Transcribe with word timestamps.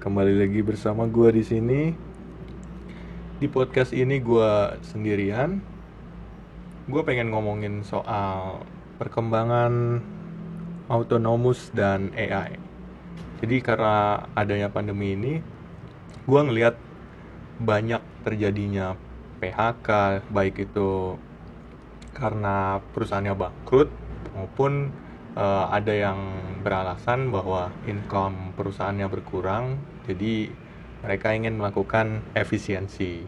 kembali 0.00 0.40
lagi 0.40 0.64
bersama 0.64 1.04
gue 1.04 1.28
di 1.28 1.44
sini. 1.44 1.92
Di 3.36 3.44
podcast 3.52 3.92
ini 3.92 4.16
gue 4.16 4.80
sendirian. 4.80 5.60
Gue 6.88 7.04
pengen 7.04 7.28
ngomongin 7.28 7.84
soal 7.84 8.64
perkembangan 8.96 10.00
autonomous 10.88 11.68
dan 11.76 12.16
AI. 12.16 12.56
Jadi 13.44 13.60
karena 13.60 14.24
adanya 14.32 14.72
pandemi 14.72 15.12
ini, 15.12 15.44
gue 16.24 16.40
ngelihat 16.48 16.80
banyak 17.60 18.00
terjadinya 18.24 18.96
PHK, 19.44 19.88
baik 20.32 20.64
itu 20.64 21.20
karena 22.16 22.80
perusahaannya 22.96 23.36
bangkrut 23.36 23.92
maupun 24.32 24.96
uh, 25.36 25.68
ada 25.68 25.92
yang 25.92 26.20
beralasan 26.64 27.28
bahwa 27.28 27.68
income 27.84 28.56
perusahaannya 28.56 29.06
berkurang, 29.12 29.76
jadi 30.04 30.52
mereka 31.00 31.32
ingin 31.32 31.56
melakukan 31.56 32.20
efisiensi. 32.36 33.24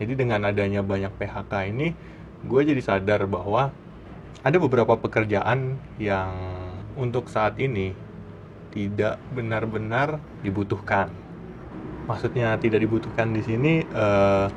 Jadi 0.00 0.12
dengan 0.18 0.48
adanya 0.48 0.82
banyak 0.82 1.12
PHK 1.14 1.52
ini, 1.70 1.94
gue 2.42 2.60
jadi 2.64 2.80
sadar 2.82 3.28
bahwa 3.30 3.70
ada 4.44 4.56
beberapa 4.60 4.98
pekerjaan 4.98 5.78
yang 5.96 6.32
untuk 6.98 7.30
saat 7.30 7.56
ini 7.60 7.94
tidak 8.74 9.22
benar-benar 9.32 10.18
dibutuhkan. 10.42 11.08
Maksudnya 12.04 12.58
tidak 12.60 12.84
dibutuhkan 12.84 13.32
di 13.32 13.40
sini 13.40 13.72
uh, 13.94 14.50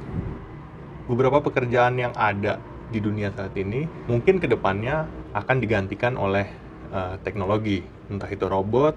beberapa 1.07 1.39
pekerjaan 1.39 1.95
yang 1.95 2.11
ada 2.17 2.59
di 2.87 2.99
dunia 2.99 3.31
saat 3.35 3.55
ini 3.55 3.83
mungkin 4.07 4.39
ke 4.39 4.47
depannya 4.47 5.07
akan 5.35 5.59
digantikan 5.59 6.15
oleh 6.15 6.47
uh, 6.91 7.19
teknologi 7.23 7.83
entah 8.07 8.27
itu 8.31 8.47
robot 8.47 8.95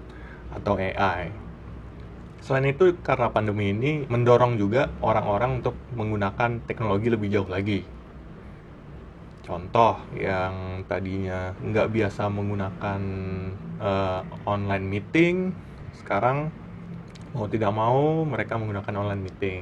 atau 0.55 0.75
AI. 0.77 1.31
Selain 2.41 2.65
itu 2.65 2.97
karena 3.05 3.29
pandemi 3.29 3.69
ini 3.69 4.03
mendorong 4.09 4.57
juga 4.57 4.89
orang-orang 5.05 5.61
untuk 5.61 5.77
menggunakan 5.93 6.65
teknologi 6.65 7.07
lebih 7.13 7.29
jauh 7.29 7.49
lagi. 7.49 7.85
Contoh 9.45 10.01
yang 10.17 10.85
tadinya 10.89 11.53
nggak 11.61 11.89
biasa 11.93 12.29
menggunakan 12.29 13.01
uh, 13.77 14.21
online 14.49 14.85
meeting, 14.85 15.53
sekarang 16.01 16.49
mau 17.31 17.45
tidak 17.45 17.71
mau 17.71 18.25
mereka 18.25 18.57
menggunakan 18.57 18.93
online 19.05 19.23
meeting 19.23 19.61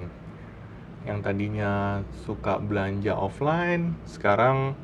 yang 1.07 1.23
tadinya 1.23 2.03
suka 2.27 2.59
belanja 2.59 3.15
offline 3.15 3.95
sekarang 4.03 4.75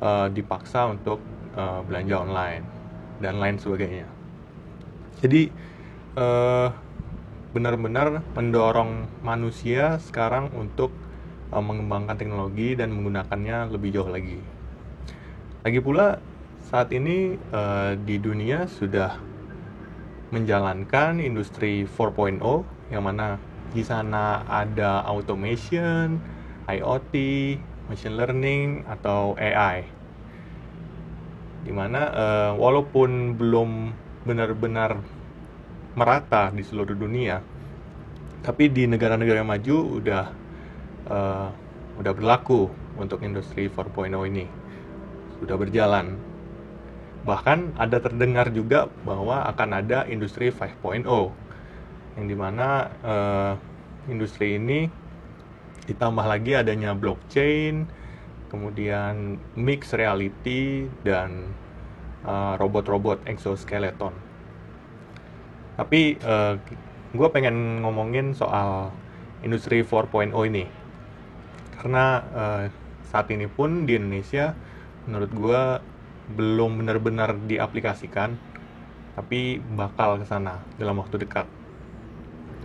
uh, 0.00 0.28
dipaksa 0.32 0.88
untuk 0.88 1.20
uh, 1.56 1.84
belanja 1.84 2.16
online 2.16 2.64
dan 3.20 3.36
lain 3.36 3.60
sebagainya. 3.60 4.19
Jadi 5.20 5.52
uh, 6.16 6.72
benar-benar 7.52 8.24
mendorong 8.32 9.04
manusia 9.20 10.00
sekarang 10.00 10.48
untuk 10.56 10.88
uh, 11.52 11.60
mengembangkan 11.60 12.16
teknologi 12.16 12.72
dan 12.72 12.88
menggunakannya 12.96 13.68
lebih 13.68 13.92
jauh 13.92 14.08
lagi. 14.08 14.40
Lagi 15.60 15.80
pula 15.84 16.16
saat 16.72 16.88
ini 16.96 17.36
uh, 17.52 18.00
di 18.00 18.16
dunia 18.16 18.64
sudah 18.64 19.20
menjalankan 20.32 21.20
industri 21.20 21.84
4.0 21.84 22.40
yang 22.88 23.04
mana 23.04 23.36
di 23.76 23.84
sana 23.84 24.46
ada 24.48 25.04
automation, 25.04 26.16
IoT, 26.70 27.14
machine 27.90 28.16
learning 28.16 28.86
atau 28.86 29.34
AI. 29.36 29.84
Di 31.60 31.72
mana 31.74 32.00
uh, 32.08 32.50
walaupun 32.56 33.36
belum 33.36 33.92
benar-benar 34.24 35.00
merata 35.96 36.52
di 36.52 36.62
seluruh 36.62 36.94
dunia, 36.94 37.40
tapi 38.40 38.70
di 38.70 38.86
negara-negara 38.86 39.42
maju 39.42 39.76
udah 40.00 40.24
uh, 41.10 41.48
udah 42.00 42.12
berlaku 42.16 42.70
untuk 42.96 43.20
industri 43.20 43.68
4.0 43.68 44.12
ini 44.30 44.46
sudah 45.40 45.56
berjalan. 45.56 46.16
Bahkan 47.20 47.76
ada 47.76 48.00
terdengar 48.00 48.48
juga 48.48 48.88
bahwa 49.04 49.44
akan 49.48 49.68
ada 49.76 50.08
industri 50.08 50.48
5.0 50.48 51.04
yang 52.16 52.26
di 52.26 52.36
mana 52.36 52.68
uh, 53.04 53.52
industri 54.08 54.56
ini 54.56 54.88
ditambah 55.84 56.24
lagi 56.24 56.54
adanya 56.54 56.94
blockchain 56.94 57.88
kemudian 58.50 59.38
mix 59.54 59.94
reality 59.94 60.90
dan 61.06 61.54
uh, 62.24 62.54
robot-robot 62.60 63.24
exoskeleton. 63.28 64.12
Tapi 65.80 66.20
uh, 66.20 66.60
eh, 66.60 66.76
gue 67.16 67.28
pengen 67.32 67.80
ngomongin 67.80 68.36
soal 68.36 68.92
industri 69.40 69.80
4.0 69.80 70.32
ini. 70.52 70.68
Karena 71.80 72.04
uh, 72.36 72.62
saat 73.08 73.32
ini 73.32 73.48
pun 73.48 73.88
di 73.88 73.96
Indonesia 73.96 74.52
menurut 75.08 75.30
gue 75.32 75.62
belum 76.30 76.84
benar-benar 76.84 77.34
diaplikasikan 77.48 78.38
tapi 79.18 79.58
bakal 79.74 80.22
ke 80.22 80.26
sana 80.28 80.62
dalam 80.78 81.00
waktu 81.00 81.24
dekat. 81.24 81.48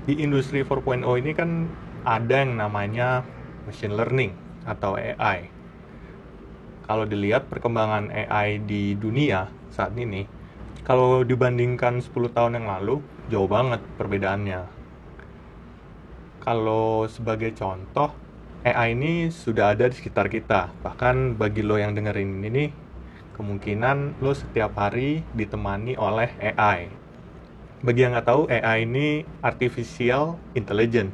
Di 0.06 0.22
industri 0.22 0.62
4.0 0.62 1.02
ini 1.18 1.32
kan 1.34 1.66
ada 2.06 2.46
yang 2.46 2.60
namanya 2.62 3.26
machine 3.66 3.98
learning 3.98 4.32
atau 4.70 4.94
AI. 4.94 5.55
Kalau 6.86 7.10
dilihat 7.10 7.50
perkembangan 7.50 8.14
AI 8.14 8.62
di 8.62 8.94
dunia 8.94 9.50
saat 9.74 9.98
ini, 9.98 10.30
kalau 10.86 11.26
dibandingkan 11.26 11.98
10 12.00 12.30
tahun 12.30 12.62
yang 12.62 12.70
lalu, 12.70 13.02
jauh 13.34 13.50
banget 13.50 13.82
perbedaannya. 13.98 14.70
Kalau 16.46 17.10
sebagai 17.10 17.58
contoh, 17.58 18.14
AI 18.62 18.94
ini 18.94 19.34
sudah 19.34 19.74
ada 19.74 19.90
di 19.90 19.98
sekitar 19.98 20.30
kita. 20.30 20.70
Bahkan 20.86 21.42
bagi 21.42 21.66
lo 21.66 21.82
yang 21.82 21.98
dengerin 21.98 22.46
ini, 22.46 22.70
kemungkinan 23.34 24.22
lo 24.22 24.38
setiap 24.38 24.78
hari 24.78 25.26
ditemani 25.34 25.98
oleh 25.98 26.30
AI 26.38 27.06
bagi 27.86 28.02
yang 28.02 28.18
nggak 28.18 28.26
tahu 28.26 28.42
AI 28.50 28.82
ini 28.82 29.22
artificial 29.46 30.42
intelligence 30.58 31.14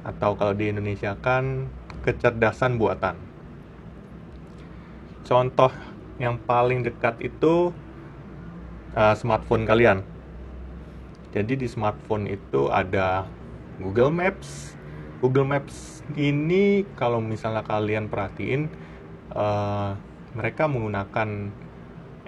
atau 0.00 0.32
kalau 0.32 0.56
di 0.56 0.72
Indonesia 0.72 1.12
kan 1.20 1.68
kecerdasan 2.00 2.80
buatan. 2.80 3.25
Contoh 5.26 5.74
yang 6.22 6.38
paling 6.38 6.86
dekat 6.86 7.18
itu 7.18 7.74
uh, 8.94 9.14
smartphone 9.18 9.66
kalian. 9.66 10.06
Jadi 11.34 11.58
di 11.58 11.66
smartphone 11.66 12.30
itu 12.30 12.70
ada 12.70 13.26
Google 13.82 14.14
Maps. 14.14 14.78
Google 15.18 15.50
Maps 15.50 16.06
ini 16.14 16.86
kalau 16.94 17.18
misalnya 17.18 17.66
kalian 17.66 18.06
perhatiin 18.06 18.70
uh, 19.34 19.98
mereka 20.38 20.70
menggunakan 20.70 21.50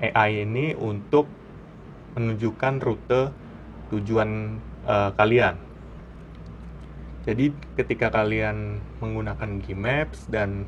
AI 0.03 0.43
ini 0.43 0.75
untuk 0.75 1.31
menunjukkan 2.19 2.75
rute 2.83 3.31
tujuan 3.95 4.59
uh, 4.91 5.15
kalian. 5.15 5.55
Jadi 7.23 7.55
ketika 7.79 8.11
kalian 8.11 8.83
menggunakan 8.99 9.63
Gmaps 9.63 10.27
dan 10.33 10.67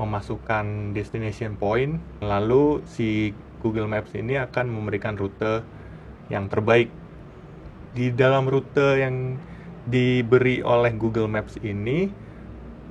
memasukkan 0.00 0.96
destination 0.96 1.60
point, 1.60 2.00
lalu 2.24 2.80
si 2.88 3.36
Google 3.60 3.84
Maps 3.84 4.16
ini 4.16 4.40
akan 4.40 4.72
memberikan 4.72 5.20
rute 5.20 5.60
yang 6.32 6.48
terbaik. 6.48 6.88
Di 7.92 8.08
dalam 8.08 8.48
rute 8.48 8.96
yang 8.96 9.36
diberi 9.84 10.64
oleh 10.64 10.96
Google 10.96 11.28
Maps 11.28 11.60
ini 11.60 12.08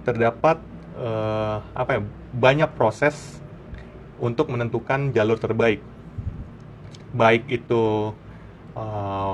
terdapat 0.05 0.61
uh, 1.01 1.65
apa 1.73 1.97
ya 1.97 2.01
banyak 2.37 2.69
proses 2.77 3.41
untuk 4.21 4.51
menentukan 4.53 5.09
jalur 5.15 5.39
terbaik 5.39 5.81
baik 7.13 7.49
itu 7.49 8.13
uh, 8.77 9.33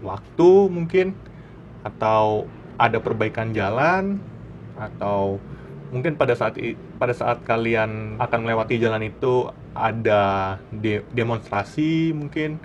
waktu 0.00 0.50
mungkin 0.70 1.16
atau 1.82 2.46
ada 2.78 3.02
perbaikan 3.02 3.50
jalan 3.50 4.22
atau 4.78 5.42
mungkin 5.90 6.14
pada 6.14 6.38
saat 6.38 6.56
pada 7.00 7.16
saat 7.16 7.40
kalian 7.48 8.20
akan 8.20 8.38
melewati 8.44 8.76
jalan 8.76 9.08
itu 9.08 9.48
ada 9.72 10.60
de 10.68 11.00
demonstrasi 11.16 12.12
mungkin 12.12 12.60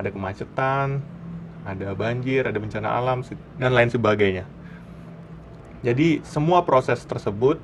ada 0.00 0.08
kemacetan 0.08 1.04
ada 1.68 1.92
banjir 1.92 2.48
ada 2.48 2.56
bencana 2.56 2.96
alam 2.96 3.20
dan 3.60 3.76
lain 3.76 3.92
sebagainya. 3.92 4.48
Jadi 5.84 6.24
semua 6.24 6.64
proses 6.64 7.04
tersebut 7.04 7.60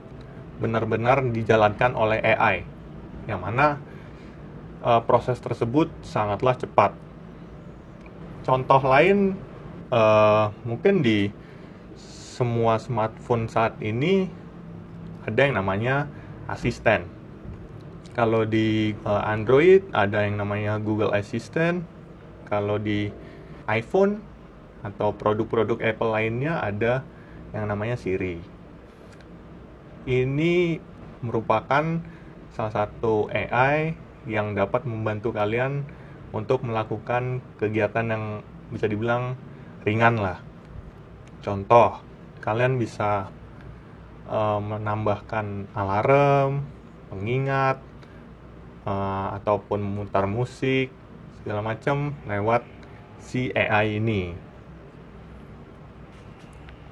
benar-benar 0.61 1.25
dijalankan 1.25 1.97
oleh 1.97 2.21
AI 2.21 2.69
yang 3.25 3.41
mana 3.41 3.81
uh, 4.85 5.01
proses 5.01 5.41
tersebut 5.41 5.89
sangatlah 6.05 6.53
cepat. 6.53 6.93
Contoh 8.45 8.81
lain 8.85 9.41
uh, 9.89 10.53
mungkin 10.69 11.01
di 11.01 11.33
semua 11.97 12.77
smartphone 12.81 13.49
saat 13.49 13.77
ini 13.81 14.29
ada 15.31 15.47
yang 15.47 15.55
namanya 15.63 16.11
asisten. 16.51 17.07
Kalau 18.11 18.43
di 18.43 18.93
uh, 19.07 19.23
Android 19.23 19.87
ada 19.95 20.27
yang 20.27 20.43
namanya 20.43 20.83
Google 20.83 21.15
Assistant. 21.15 21.87
Kalau 22.51 22.83
di 22.83 23.07
iPhone 23.71 24.19
atau 24.83 25.15
produk-produk 25.15 25.79
Apple 25.79 26.11
lainnya 26.11 26.59
ada 26.59 27.07
yang 27.55 27.71
namanya 27.71 27.95
Siri. 27.95 28.43
Ini 30.11 30.83
merupakan 31.23 32.03
salah 32.51 32.73
satu 32.75 33.31
AI 33.31 33.95
yang 34.27 34.59
dapat 34.59 34.83
membantu 34.83 35.31
kalian 35.31 35.87
untuk 36.35 36.67
melakukan 36.67 37.39
kegiatan 37.63 38.07
yang 38.11 38.25
bisa 38.75 38.91
dibilang 38.91 39.39
ringan 39.87 40.19
lah. 40.19 40.39
Contoh, 41.41 42.03
kalian 42.43 42.77
bisa 42.77 43.31
uh, 44.31 44.63
menambahkan 44.63 45.67
alarm, 45.75 46.63
pengingat, 47.11 47.83
uh, 48.87 49.37
ataupun 49.37 49.83
memutar 49.83 50.25
musik 50.31 50.95
segala 51.43 51.61
macam 51.61 52.15
lewat 52.25 52.63
si 53.19 53.51
AI 53.53 53.99
ini. 53.99 54.33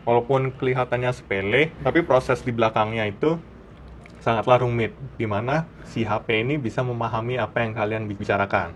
Walaupun 0.04 0.56
kelihatannya 0.56 1.12
sepele, 1.12 1.70
tapi 1.84 2.00
proses 2.00 2.40
di 2.40 2.50
belakangnya 2.50 3.06
itu 3.06 3.36
sangatlah 4.24 4.64
rumit, 4.64 4.96
di 5.20 5.28
mana 5.28 5.68
si 5.84 6.02
HP 6.02 6.42
ini 6.42 6.56
bisa 6.56 6.80
memahami 6.80 7.36
apa 7.36 7.60
yang 7.62 7.76
kalian 7.76 8.08
bicarakan. 8.08 8.72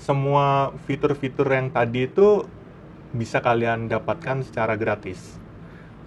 Semua 0.00 0.72
fitur-fitur 0.88 1.52
yang 1.52 1.68
tadi 1.68 2.08
itu 2.08 2.48
bisa 3.12 3.44
kalian 3.44 3.92
dapatkan 3.92 4.40
secara 4.40 4.72
gratis. 4.72 5.37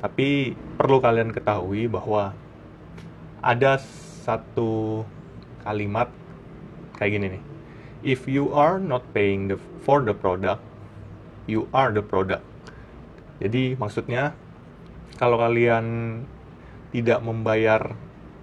Tapi 0.02 0.58
perlu 0.82 0.98
kalian 0.98 1.30
ketahui 1.30 1.86
bahwa 1.86 2.34
ada 3.42 3.78
satu 4.26 5.06
kalimat 5.62 6.10
kayak 6.98 7.12
gini 7.18 7.28
nih. 7.38 7.44
If 8.02 8.26
you 8.26 8.50
are 8.58 8.82
not 8.82 9.06
paying 9.14 9.46
the 9.46 9.62
for 9.86 10.02
the 10.02 10.18
product, 10.18 10.62
you 11.46 11.70
are 11.70 11.94
the 11.94 12.02
product. 12.02 12.42
Jadi 13.42 13.78
maksudnya 13.78 14.34
kalau 15.22 15.38
kalian 15.38 15.86
tidak 16.90 17.22
membayar 17.22 17.94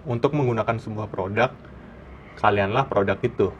untuk 0.07 0.35
menggunakan 0.39 0.79
sebuah 0.79 1.11
produk, 1.11 1.51
kalianlah 2.39 2.87
produk 2.87 3.19
itu. 3.23 3.51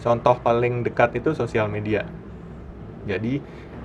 Contoh 0.00 0.36
paling 0.44 0.84
dekat 0.84 1.16
itu 1.16 1.32
sosial 1.32 1.72
media. 1.72 2.04
Jadi 3.08 3.40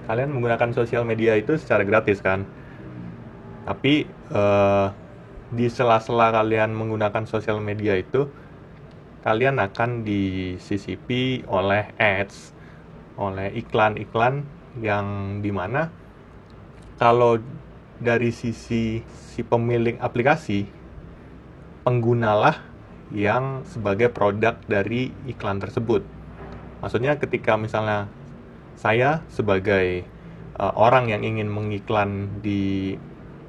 kalian 0.08 0.36
menggunakan 0.36 0.76
sosial 0.76 1.08
media 1.08 1.40
itu 1.40 1.56
secara 1.56 1.88
gratis 1.88 2.20
kan. 2.20 2.44
Tapi 3.68 4.08
uh, 4.32 4.88
di 5.50 5.66
sela-sela 5.66 6.30
kalian 6.30 6.78
menggunakan 6.78 7.26
sosial 7.26 7.58
media 7.58 7.98
itu 7.98 8.30
kalian 9.26 9.60
akan 9.60 10.08
disisipi 10.08 11.44
oleh 11.50 11.92
ads 12.00 12.56
oleh 13.20 13.52
iklan-iklan 13.60 14.48
yang 14.80 15.40
di 15.44 15.52
mana 15.52 15.92
kalau 16.96 17.36
dari 18.00 18.32
sisi 18.32 19.04
si 19.12 19.42
pemilik 19.44 20.00
aplikasi 20.00 20.64
penggunalah 21.84 22.64
yang 23.12 23.66
sebagai 23.68 24.14
produk 24.14 24.56
dari 24.70 25.12
iklan 25.28 25.60
tersebut. 25.60 26.06
Maksudnya 26.80 27.18
ketika 27.20 27.60
misalnya 27.60 28.08
saya 28.80 29.26
sebagai 29.28 30.08
uh, 30.56 30.72
orang 30.80 31.12
yang 31.12 31.26
ingin 31.26 31.52
mengiklan 31.52 32.40
di 32.40 32.96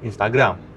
Instagram 0.01 0.71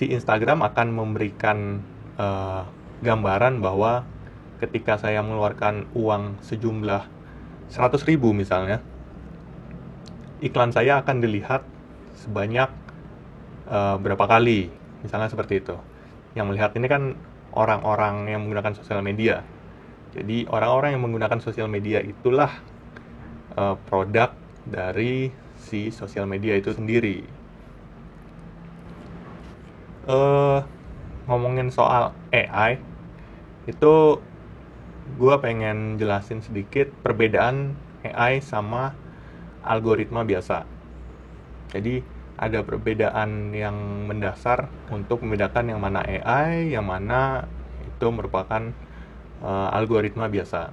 si 0.00 0.08
Instagram 0.08 0.64
akan 0.64 0.96
memberikan 0.96 1.84
uh, 2.16 2.64
gambaran 3.04 3.60
bahwa 3.60 4.08
ketika 4.56 4.96
saya 4.96 5.20
mengeluarkan 5.20 5.92
uang 5.92 6.40
sejumlah 6.40 7.04
100 7.68 8.08
ribu 8.08 8.32
misalnya, 8.32 8.80
iklan 10.40 10.72
saya 10.72 11.04
akan 11.04 11.20
dilihat 11.20 11.68
sebanyak 12.16 12.72
uh, 13.68 14.00
berapa 14.00 14.24
kali, 14.24 14.72
misalnya 15.04 15.28
seperti 15.28 15.60
itu. 15.60 15.76
Yang 16.32 16.46
melihat 16.48 16.72
ini 16.80 16.86
kan 16.88 17.02
orang-orang 17.52 18.24
yang 18.32 18.40
menggunakan 18.48 18.72
sosial 18.80 19.04
media. 19.04 19.44
Jadi 20.16 20.48
orang-orang 20.48 20.96
yang 20.96 21.04
menggunakan 21.04 21.44
sosial 21.44 21.68
media 21.68 22.00
itulah 22.00 22.56
uh, 23.52 23.76
produk 23.84 24.32
dari 24.64 25.28
si 25.60 25.92
sosial 25.92 26.24
media 26.24 26.56
itu 26.56 26.72
sendiri 26.72 27.39
uh, 30.06 30.64
ngomongin 31.28 31.68
soal 31.68 32.14
AI 32.32 32.80
itu 33.68 34.20
gue 35.18 35.34
pengen 35.42 35.98
jelasin 35.98 36.40
sedikit 36.40 36.88
perbedaan 37.02 37.74
AI 38.06 38.40
sama 38.40 38.94
algoritma 39.66 40.24
biasa. 40.24 40.64
Jadi 41.70 42.00
ada 42.40 42.64
perbedaan 42.64 43.52
yang 43.52 44.08
mendasar 44.08 44.72
untuk 44.88 45.20
membedakan 45.20 45.76
yang 45.76 45.80
mana 45.82 46.00
AI, 46.00 46.72
yang 46.72 46.88
mana 46.88 47.44
itu 47.84 48.06
merupakan 48.08 48.72
uh, 49.44 49.68
algoritma 49.76 50.32
biasa. 50.32 50.72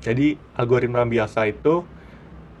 Jadi 0.00 0.40
algoritma 0.56 1.04
biasa 1.04 1.52
itu 1.52 1.84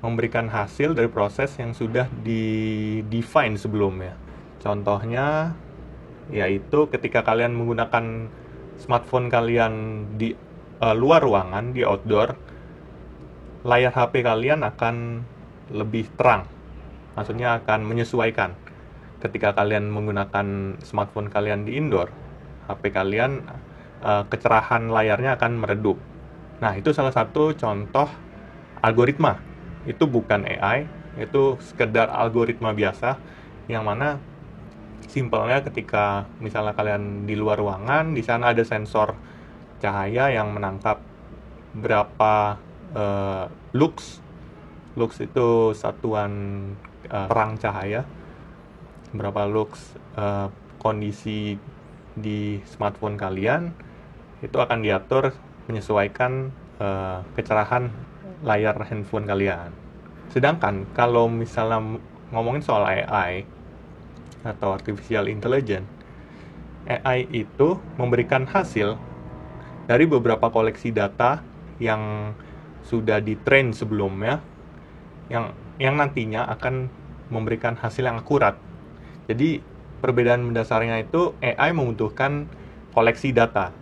memberikan 0.04 0.52
hasil 0.52 0.92
dari 0.92 1.08
proses 1.08 1.56
yang 1.56 1.72
sudah 1.72 2.04
di 2.20 3.00
define 3.08 3.56
sebelumnya. 3.56 4.23
Contohnya 4.64 5.52
yaitu 6.32 6.88
ketika 6.88 7.20
kalian 7.20 7.52
menggunakan 7.52 8.32
smartphone 8.80 9.28
kalian 9.28 9.72
di 10.16 10.32
uh, 10.80 10.96
luar 10.96 11.20
ruangan 11.20 11.76
di 11.76 11.84
outdoor 11.84 12.32
layar 13.68 13.92
HP 13.92 14.24
kalian 14.24 14.64
akan 14.64 15.20
lebih 15.68 16.08
terang. 16.16 16.48
Maksudnya 17.12 17.60
akan 17.60 17.84
menyesuaikan. 17.84 18.56
Ketika 19.20 19.56
kalian 19.56 19.88
menggunakan 19.88 20.80
smartphone 20.84 21.28
kalian 21.28 21.64
di 21.68 21.76
indoor 21.76 22.08
HP 22.68 22.92
kalian 22.92 23.44
uh, 24.00 24.24
kecerahan 24.28 24.88
layarnya 24.88 25.36
akan 25.36 25.60
meredup. 25.60 26.00
Nah 26.60 26.72
itu 26.72 26.92
salah 26.96 27.12
satu 27.12 27.52
contoh 27.52 28.08
algoritma. 28.80 29.40
Itu 29.84 30.08
bukan 30.08 30.48
AI 30.48 30.88
itu 31.20 31.60
sekedar 31.60 32.10
algoritma 32.10 32.74
biasa 32.74 33.16
yang 33.70 33.86
mana 33.86 34.20
simpelnya 35.08 35.60
ketika 35.64 36.28
misalnya 36.40 36.72
kalian 36.74 37.28
di 37.28 37.34
luar 37.38 37.60
ruangan, 37.60 38.12
di 38.12 38.22
sana 38.24 38.52
ada 38.52 38.64
sensor 38.64 39.14
cahaya 39.78 40.32
yang 40.32 40.52
menangkap 40.54 41.00
berapa 41.74 42.56
uh, 42.94 43.44
lux. 43.74 44.22
Lux 44.94 45.18
itu 45.18 45.74
satuan 45.74 46.32
uh, 47.10 47.26
terang 47.28 47.58
cahaya. 47.58 48.06
Berapa 49.14 49.46
lux 49.46 49.94
uh, 50.18 50.48
kondisi 50.78 51.58
di 52.14 52.62
smartphone 52.68 53.18
kalian 53.18 53.74
itu 54.44 54.54
akan 54.54 54.84
diatur 54.84 55.34
menyesuaikan 55.66 56.52
uh, 56.78 57.24
kecerahan 57.34 57.90
layar 58.44 58.76
handphone 58.86 59.24
kalian. 59.24 59.72
Sedangkan 60.30 60.84
kalau 60.92 61.26
misalnya 61.26 61.98
ngomongin 62.30 62.62
soal 62.62 62.84
AI, 62.84 63.46
atau 64.44 64.76
artificial 64.76 65.26
intelligence, 65.26 65.88
AI 66.84 67.24
itu 67.32 67.80
memberikan 67.96 68.44
hasil 68.44 69.00
dari 69.88 70.04
beberapa 70.04 70.52
koleksi 70.52 70.92
data 70.92 71.40
yang 71.80 72.32
sudah 72.84 73.20
ditrain 73.24 73.72
sebelumnya 73.72 74.44
yang 75.32 75.56
yang 75.80 75.96
nantinya 75.96 76.44
akan 76.52 76.92
memberikan 77.32 77.74
hasil 77.80 78.04
yang 78.04 78.20
akurat. 78.20 78.54
Jadi 79.26 79.64
perbedaan 80.04 80.44
mendasarnya 80.44 81.00
itu 81.00 81.32
AI 81.40 81.72
membutuhkan 81.72 82.44
koleksi 82.92 83.32
data. 83.32 83.72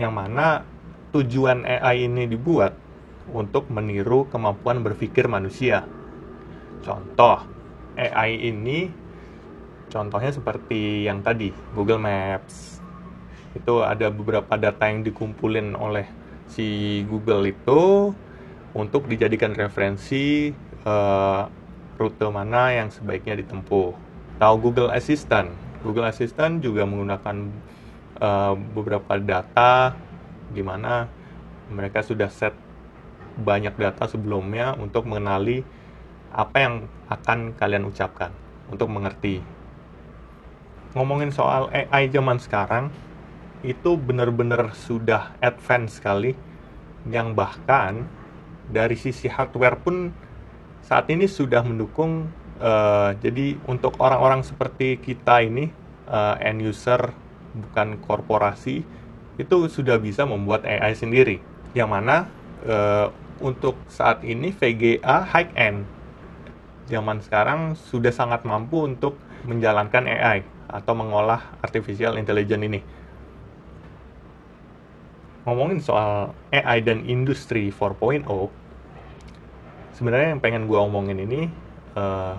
Yang 0.00 0.12
mana 0.12 0.64
tujuan 1.12 1.68
AI 1.68 2.08
ini 2.08 2.24
dibuat 2.24 2.72
untuk 3.30 3.68
meniru 3.68 4.24
kemampuan 4.32 4.80
berpikir 4.80 5.28
manusia. 5.28 5.84
Contoh, 6.80 7.55
AI 7.96 8.52
ini 8.52 8.92
contohnya 9.88 10.30
seperti 10.30 11.08
yang 11.08 11.24
tadi 11.24 11.50
Google 11.72 12.00
Maps 12.00 12.78
itu 13.56 13.80
ada 13.80 14.12
beberapa 14.12 14.54
data 14.60 14.84
yang 14.84 15.00
dikumpulin 15.00 15.72
oleh 15.72 16.04
si 16.46 17.00
Google 17.08 17.48
itu 17.48 18.12
untuk 18.76 19.08
dijadikan 19.08 19.56
referensi 19.56 20.52
uh, 20.84 21.48
rute 21.96 22.28
mana 22.28 22.76
yang 22.76 22.92
sebaiknya 22.92 23.40
ditempuh. 23.40 23.96
Tahu 24.36 24.54
Google 24.60 24.92
Assistant? 24.92 25.48
Google 25.80 26.04
Assistant 26.04 26.60
juga 26.60 26.84
menggunakan 26.84 27.48
uh, 28.20 28.54
beberapa 28.76 29.16
data 29.16 29.96
di 30.52 30.60
mana 30.60 31.08
mereka 31.72 32.04
sudah 32.04 32.28
set 32.28 32.52
banyak 33.36 33.76
data 33.76 34.08
sebelumnya 34.08 34.76
untuk 34.76 35.08
mengenali 35.08 35.64
apa 36.32 36.56
yang 36.58 36.74
akan 37.10 37.54
kalian 37.54 37.86
ucapkan 37.86 38.30
untuk 38.70 38.90
mengerti. 38.90 39.42
Ngomongin 40.96 41.30
soal 41.30 41.68
AI 41.70 42.08
zaman 42.08 42.40
sekarang, 42.40 42.88
itu 43.62 43.98
benar-benar 43.98 44.72
sudah 44.72 45.36
advance 45.44 46.00
sekali. 46.00 46.32
Yang 47.06 47.28
bahkan 47.38 47.92
dari 48.66 48.98
sisi 48.98 49.30
hardware 49.30 49.78
pun 49.78 50.10
saat 50.82 51.06
ini 51.10 51.30
sudah 51.30 51.62
mendukung 51.62 52.26
uh, 52.58 53.14
jadi 53.18 53.58
untuk 53.66 53.98
orang-orang 54.02 54.42
seperti 54.42 54.98
kita 54.98 55.42
ini 55.42 55.70
uh, 56.10 56.38
end 56.42 56.62
user 56.62 57.14
bukan 57.54 57.98
korporasi 58.02 58.82
itu 59.36 59.56
sudah 59.68 60.00
bisa 60.00 60.24
membuat 60.24 60.64
AI 60.66 60.96
sendiri. 60.96 61.38
Yang 61.76 61.88
mana 61.90 62.16
uh, 62.64 63.12
untuk 63.38 63.76
saat 63.92 64.24
ini 64.24 64.50
VGA 64.50 65.28
high 65.28 65.52
end 65.54 65.84
zaman 66.86 67.22
sekarang 67.22 67.74
sudah 67.74 68.10
sangat 68.14 68.46
mampu 68.46 68.86
untuk 68.86 69.18
menjalankan 69.46 70.06
AI 70.06 70.46
atau 70.66 70.94
mengolah 70.98 71.42
artificial 71.62 72.18
intelligence 72.18 72.66
ini 72.66 72.80
ngomongin 75.46 75.78
soal 75.78 76.34
AI 76.50 76.82
dan 76.82 77.06
industri 77.06 77.70
4.0 77.70 78.26
sebenarnya 79.94 80.34
yang 80.34 80.42
pengen 80.42 80.66
gue 80.66 80.78
omongin 80.78 81.22
ini 81.22 81.46
uh, 81.94 82.36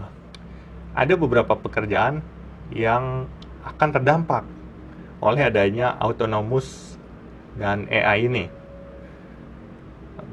ada 0.97 1.13
beberapa 1.15 1.55
pekerjaan 1.55 2.19
yang 2.73 3.29
akan 3.63 3.89
terdampak 3.95 4.43
oleh 5.21 5.45
adanya 5.45 5.97
autonomous 5.97 6.97
dan 7.57 7.89
AI 7.89 8.29
ini. 8.29 8.45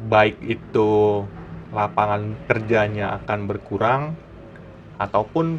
Baik 0.09 0.37
itu 0.45 1.25
lapangan 1.75 2.39
kerjanya 2.47 3.19
akan 3.19 3.51
berkurang 3.51 4.15
ataupun 5.03 5.59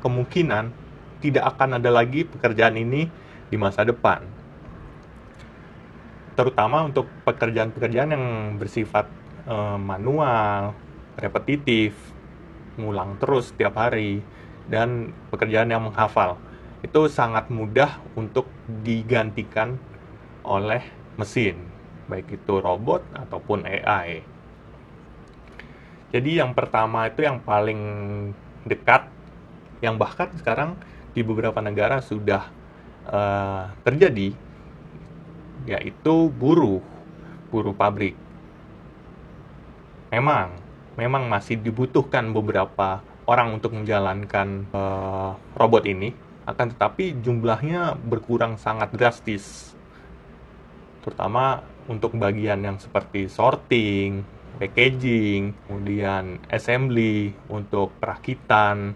kemungkinan 0.00 0.72
tidak 1.20 1.44
akan 1.56 1.76
ada 1.76 1.92
lagi 1.92 2.24
pekerjaan 2.24 2.80
ini 2.80 3.08
di 3.52 3.56
masa 3.60 3.84
depan. 3.84 4.24
Terutama 6.34 6.88
untuk 6.88 7.06
pekerjaan-pekerjaan 7.28 8.10
yang 8.10 8.26
bersifat 8.58 9.06
uh, 9.46 9.78
manual, 9.78 10.74
repetitif, 11.20 11.94
ngulang 12.80 13.20
terus 13.22 13.54
setiap 13.54 13.78
hari, 13.78 14.18
dan 14.66 15.14
pekerjaan 15.30 15.70
yang 15.70 15.84
menghafal. 15.86 16.40
Itu 16.82 17.06
sangat 17.08 17.48
mudah 17.48 18.02
untuk 18.18 18.50
digantikan 18.82 19.78
oleh 20.44 20.84
mesin, 21.16 21.56
baik 22.10 22.42
itu 22.42 22.60
robot 22.60 23.00
ataupun 23.14 23.64
AI. 23.64 24.33
Jadi 26.14 26.38
yang 26.38 26.54
pertama 26.54 27.10
itu 27.10 27.26
yang 27.26 27.42
paling 27.42 27.82
dekat, 28.62 29.10
yang 29.82 29.98
bahkan 29.98 30.30
sekarang 30.38 30.78
di 31.10 31.26
beberapa 31.26 31.58
negara 31.58 31.98
sudah 31.98 32.54
uh, 33.10 33.74
terjadi, 33.82 34.30
yaitu 35.66 36.30
buruh, 36.30 36.78
buruh 37.50 37.74
pabrik. 37.74 38.14
Memang 40.14 40.54
memang 40.94 41.26
masih 41.26 41.58
dibutuhkan 41.58 42.30
beberapa 42.30 43.02
orang 43.26 43.58
untuk 43.58 43.74
menjalankan 43.74 44.70
uh, 44.70 45.34
robot 45.58 45.82
ini, 45.90 46.14
akan 46.46 46.78
tetapi 46.78 47.18
jumlahnya 47.26 47.98
berkurang 47.98 48.54
sangat 48.54 48.94
drastis. 48.94 49.74
Terutama 51.02 51.66
untuk 51.90 52.14
bagian 52.14 52.62
yang 52.62 52.78
seperti 52.78 53.26
sorting, 53.26 54.22
packaging, 54.56 55.54
kemudian 55.66 56.38
assembly 56.48 57.34
untuk 57.50 57.92
perakitan, 57.98 58.94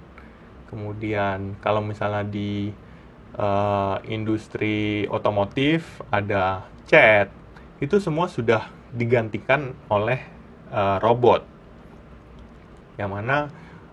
kemudian 0.70 1.58
kalau 1.62 1.82
misalnya 1.82 2.22
di 2.26 2.70
uh, 3.34 3.98
industri 4.06 5.06
otomotif 5.10 6.02
ada 6.10 6.66
cat, 6.86 7.30
itu 7.82 7.98
semua 7.98 8.30
sudah 8.30 8.70
digantikan 8.94 9.76
oleh 9.92 10.22
uh, 10.72 10.96
robot 11.02 11.44
yang 12.98 13.14
mana 13.14 13.48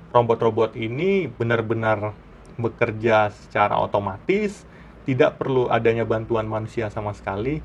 robot-robot 0.10 0.74
ini 0.74 1.30
benar-benar 1.30 2.18
bekerja 2.58 3.30
secara 3.30 3.78
otomatis, 3.78 4.66
tidak 5.06 5.38
perlu 5.38 5.70
adanya 5.70 6.08
bantuan 6.08 6.50
manusia 6.50 6.90
sama 6.90 7.14
sekali. 7.14 7.62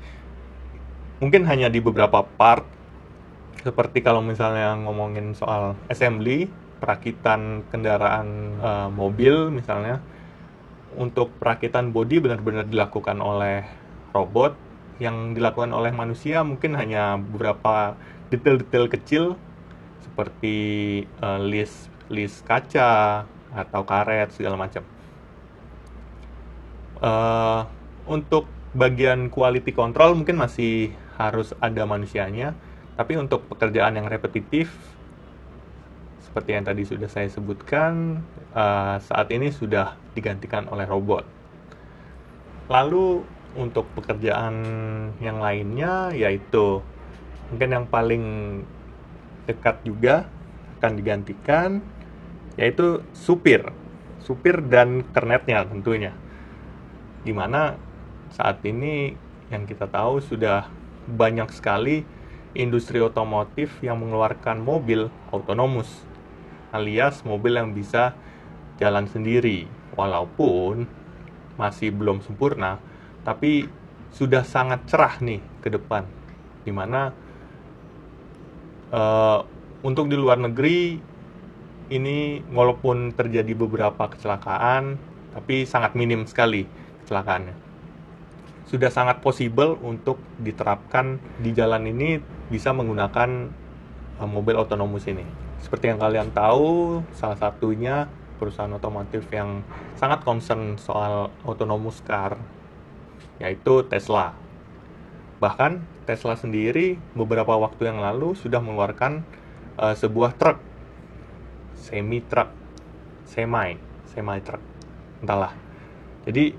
Mungkin 1.23 1.47
hanya 1.47 1.71
di 1.71 1.79
beberapa 1.81 2.21
part, 2.21 2.67
seperti 3.61 4.01
kalau 4.01 4.21
misalnya 4.25 4.73
ngomongin 4.77 5.37
soal 5.37 5.77
assembly, 5.87 6.49
perakitan 6.81 7.61
kendaraan 7.69 8.57
uh, 8.57 8.89
mobil 8.89 9.53
misalnya, 9.53 10.01
untuk 10.97 11.31
perakitan 11.37 11.93
bodi 11.93 12.19
benar-benar 12.19 12.65
dilakukan 12.67 13.21
oleh 13.21 13.63
robot, 14.11 14.57
yang 15.01 15.33
dilakukan 15.33 15.73
oleh 15.73 15.89
manusia 15.89 16.45
mungkin 16.45 16.77
hanya 16.77 17.17
beberapa 17.17 17.97
detail-detail 18.29 18.85
kecil 18.85 19.23
seperti 20.05 20.55
uh, 21.25 21.41
list 21.41 21.89
list 22.13 22.45
kaca 22.45 23.25
atau 23.49 23.81
karet 23.81 24.29
segala 24.29 24.61
macam. 24.61 24.85
Uh, 27.01 27.65
untuk 28.05 28.45
bagian 28.77 29.33
quality 29.33 29.73
control 29.73 30.13
mungkin 30.13 30.37
masih 30.37 30.93
harus 31.17 31.57
ada 31.57 31.83
manusianya, 31.89 32.53
tapi 32.95 33.15
untuk 33.15 33.47
pekerjaan 33.47 33.97
yang 33.97 34.07
repetitif 34.07 34.71
seperti 36.21 36.55
yang 36.55 36.63
tadi 36.63 36.87
sudah 36.87 37.11
saya 37.11 37.27
sebutkan 37.27 38.23
uh, 38.55 38.95
saat 39.03 39.27
ini 39.35 39.51
sudah 39.51 39.99
digantikan 40.15 40.63
oleh 40.71 40.87
robot. 40.87 41.27
Lalu 42.71 43.27
untuk 43.59 43.83
pekerjaan 43.99 44.55
yang 45.19 45.43
lainnya 45.43 46.15
yaitu 46.15 46.79
mungkin 47.51 47.69
yang 47.75 47.85
paling 47.91 48.23
dekat 49.43 49.83
juga 49.83 50.31
akan 50.79 50.95
digantikan 50.95 51.83
yaitu 52.55 53.03
supir 53.11 53.67
supir 54.23 54.63
dan 54.63 55.03
kernetnya 55.11 55.67
tentunya 55.67 56.15
di 57.27 57.35
mana 57.35 57.75
saat 58.31 58.63
ini 58.63 59.11
yang 59.51 59.67
kita 59.67 59.89
tahu 59.91 60.23
sudah 60.23 60.71
banyak 61.11 61.51
sekali 61.51 62.07
industri 62.57 62.99
otomotif 62.99 63.79
yang 63.79 63.99
mengeluarkan 64.03 64.59
mobil 64.59 65.07
otonomus 65.31 66.11
alias 66.71 67.21
mobil 67.27 67.59
yang 67.59 67.75
bisa 67.75 68.15
jalan 68.79 69.05
sendiri. 69.05 69.67
Walaupun 69.91 70.87
masih 71.59 71.91
belum 71.91 72.23
sempurna 72.23 72.79
tapi 73.21 73.67
sudah 74.15 74.41
sangat 74.41 74.87
cerah 74.87 75.19
nih 75.19 75.43
ke 75.61 75.69
depan. 75.69 76.07
Di 76.63 76.71
mana 76.71 77.11
uh, 78.89 79.43
untuk 79.83 80.07
di 80.07 80.15
luar 80.17 80.39
negeri 80.39 80.97
ini 81.91 82.39
walaupun 82.49 83.11
terjadi 83.11 83.51
beberapa 83.51 84.07
kecelakaan 84.07 84.95
tapi 85.35 85.67
sangat 85.67 85.93
minim 85.93 86.23
sekali 86.23 86.65
kecelakaannya. 87.03 87.55
Sudah 88.71 88.87
sangat 88.87 89.19
possible 89.19 89.75
untuk 89.83 90.15
diterapkan 90.39 91.19
di 91.43 91.51
jalan 91.51 91.91
ini 91.91 92.23
bisa 92.51 92.75
menggunakan 92.75 93.47
uh, 94.19 94.27
mobil 94.27 94.59
otonomus 94.59 95.07
ini. 95.07 95.23
Seperti 95.63 95.87
yang 95.87 96.03
kalian 96.03 96.35
tahu 96.35 96.99
salah 97.15 97.39
satunya 97.39 98.11
perusahaan 98.35 98.73
otomotif 98.75 99.23
yang 99.31 99.63
sangat 99.95 100.25
concern 100.27 100.75
soal 100.75 101.31
autonomous 101.47 102.03
car 102.03 102.35
yaitu 103.39 103.85
Tesla. 103.87 104.35
Bahkan 105.39 106.03
Tesla 106.05 106.35
sendiri 106.35 106.99
beberapa 107.15 107.55
waktu 107.55 107.87
yang 107.87 108.03
lalu 108.03 108.35
sudah 108.35 108.59
mengeluarkan 108.59 109.23
uh, 109.79 109.95
sebuah 109.95 110.35
truk 110.35 110.59
semi 111.77 112.21
truk 112.21 112.49
semi 113.25 113.77
semi 114.11 114.37
truk 114.43 114.61
entahlah. 115.21 115.53
Jadi 116.25 116.53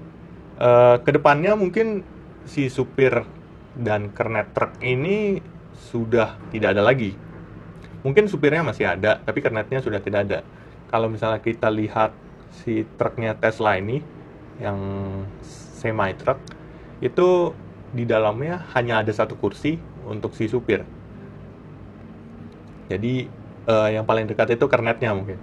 uh, 0.59 0.99
ke 1.03 1.11
depannya 1.15 1.55
mungkin 1.55 2.03
si 2.47 2.67
supir 2.67 3.23
dan 3.79 4.11
kernet 4.11 4.51
truk 4.55 4.79
ini 4.83 5.39
sudah 5.77 6.37
tidak 6.51 6.77
ada 6.77 6.83
lagi 6.85 7.15
mungkin 8.03 8.27
supirnya 8.27 8.67
masih 8.67 8.89
ada 8.89 9.23
tapi 9.23 9.39
kernetnya 9.41 9.79
sudah 9.81 10.01
tidak 10.03 10.27
ada 10.29 10.39
kalau 10.93 11.09
misalnya 11.09 11.41
kita 11.41 11.73
lihat 11.73 12.13
si 12.53 12.85
truknya 13.01 13.33
Tesla 13.39 13.81
ini 13.81 14.05
yang 14.61 14.79
semi 15.43 16.13
truk 16.15 16.39
itu 17.03 17.51
di 17.93 18.09
dalamnya 18.09 18.65
hanya 18.73 19.05
ada 19.05 19.13
satu 19.13 19.37
kursi 19.37 19.77
untuk 20.09 20.33
si 20.33 20.49
supir. 20.49 20.87
Jadi 22.89 23.29
uh, 23.69 23.89
yang 23.93 24.07
paling 24.07 24.31
dekat 24.31 24.57
itu 24.57 24.65
kernetnya 24.71 25.13
mungkin. 25.13 25.37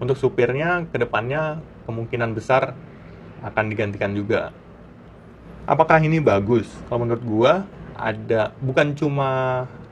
Untuk 0.00 0.18
supirnya 0.18 0.84
ke 0.88 0.96
depannya 1.00 1.62
kemungkinan 1.88 2.36
besar 2.36 2.76
akan 3.44 3.64
digantikan 3.70 4.12
juga. 4.12 4.50
Apakah 5.66 5.98
ini 6.02 6.22
bagus? 6.22 6.68
Kalau 6.86 7.06
menurut 7.06 7.24
gua 7.24 7.52
ada 7.98 8.52
bukan 8.60 8.92
cuma 8.96 9.30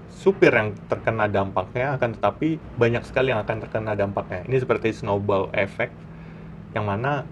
supir 0.09 0.55
yang 0.55 0.73
terkena 0.87 1.27
dampaknya 1.27 1.99
akan 1.99 2.15
tetapi 2.17 2.63
banyak 2.79 3.03
sekali 3.03 3.35
yang 3.35 3.43
akan 3.43 3.59
terkena 3.67 3.93
dampaknya. 3.99 4.47
Ini 4.47 4.57
seperti 4.63 4.95
snowball 4.95 5.51
effect 5.57 5.93
yang 6.77 6.87
mana 6.87 7.27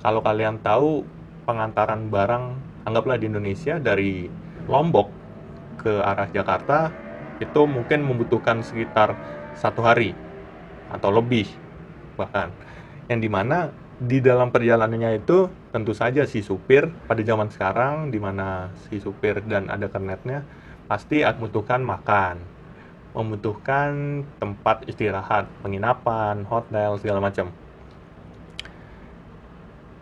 kalau 0.00 0.24
kalian 0.24 0.60
tahu 0.64 1.04
pengantaran 1.44 2.08
barang 2.08 2.44
anggaplah 2.88 3.16
di 3.20 3.28
Indonesia 3.28 3.76
dari 3.80 4.28
Lombok 4.64 5.12
ke 5.76 6.00
arah 6.00 6.28
Jakarta 6.32 6.96
itu 7.40 7.68
mungkin 7.68 8.04
membutuhkan 8.06 8.64
sekitar 8.64 9.20
satu 9.52 9.84
hari 9.84 10.16
atau 10.88 11.10
lebih 11.12 11.48
bahkan 12.16 12.54
yang 13.10 13.20
di 13.20 13.28
mana 13.28 13.74
di 13.98 14.18
dalam 14.18 14.50
perjalanannya 14.50 15.22
itu 15.22 15.46
tentu 15.70 15.94
saja 15.94 16.26
si 16.26 16.42
supir 16.42 16.90
pada 17.06 17.22
zaman 17.22 17.50
sekarang 17.50 18.10
di 18.10 18.18
mana 18.18 18.74
si 18.86 18.98
supir 18.98 19.42
dan 19.46 19.70
ada 19.70 19.86
kernetnya 19.86 20.42
pasti 20.90 21.22
membutuhkan 21.22 21.80
makan 21.80 22.54
membutuhkan 23.14 24.22
tempat 24.42 24.90
istirahat 24.90 25.46
penginapan 25.62 26.42
hotel 26.50 26.98
segala 26.98 27.22
macam. 27.22 27.54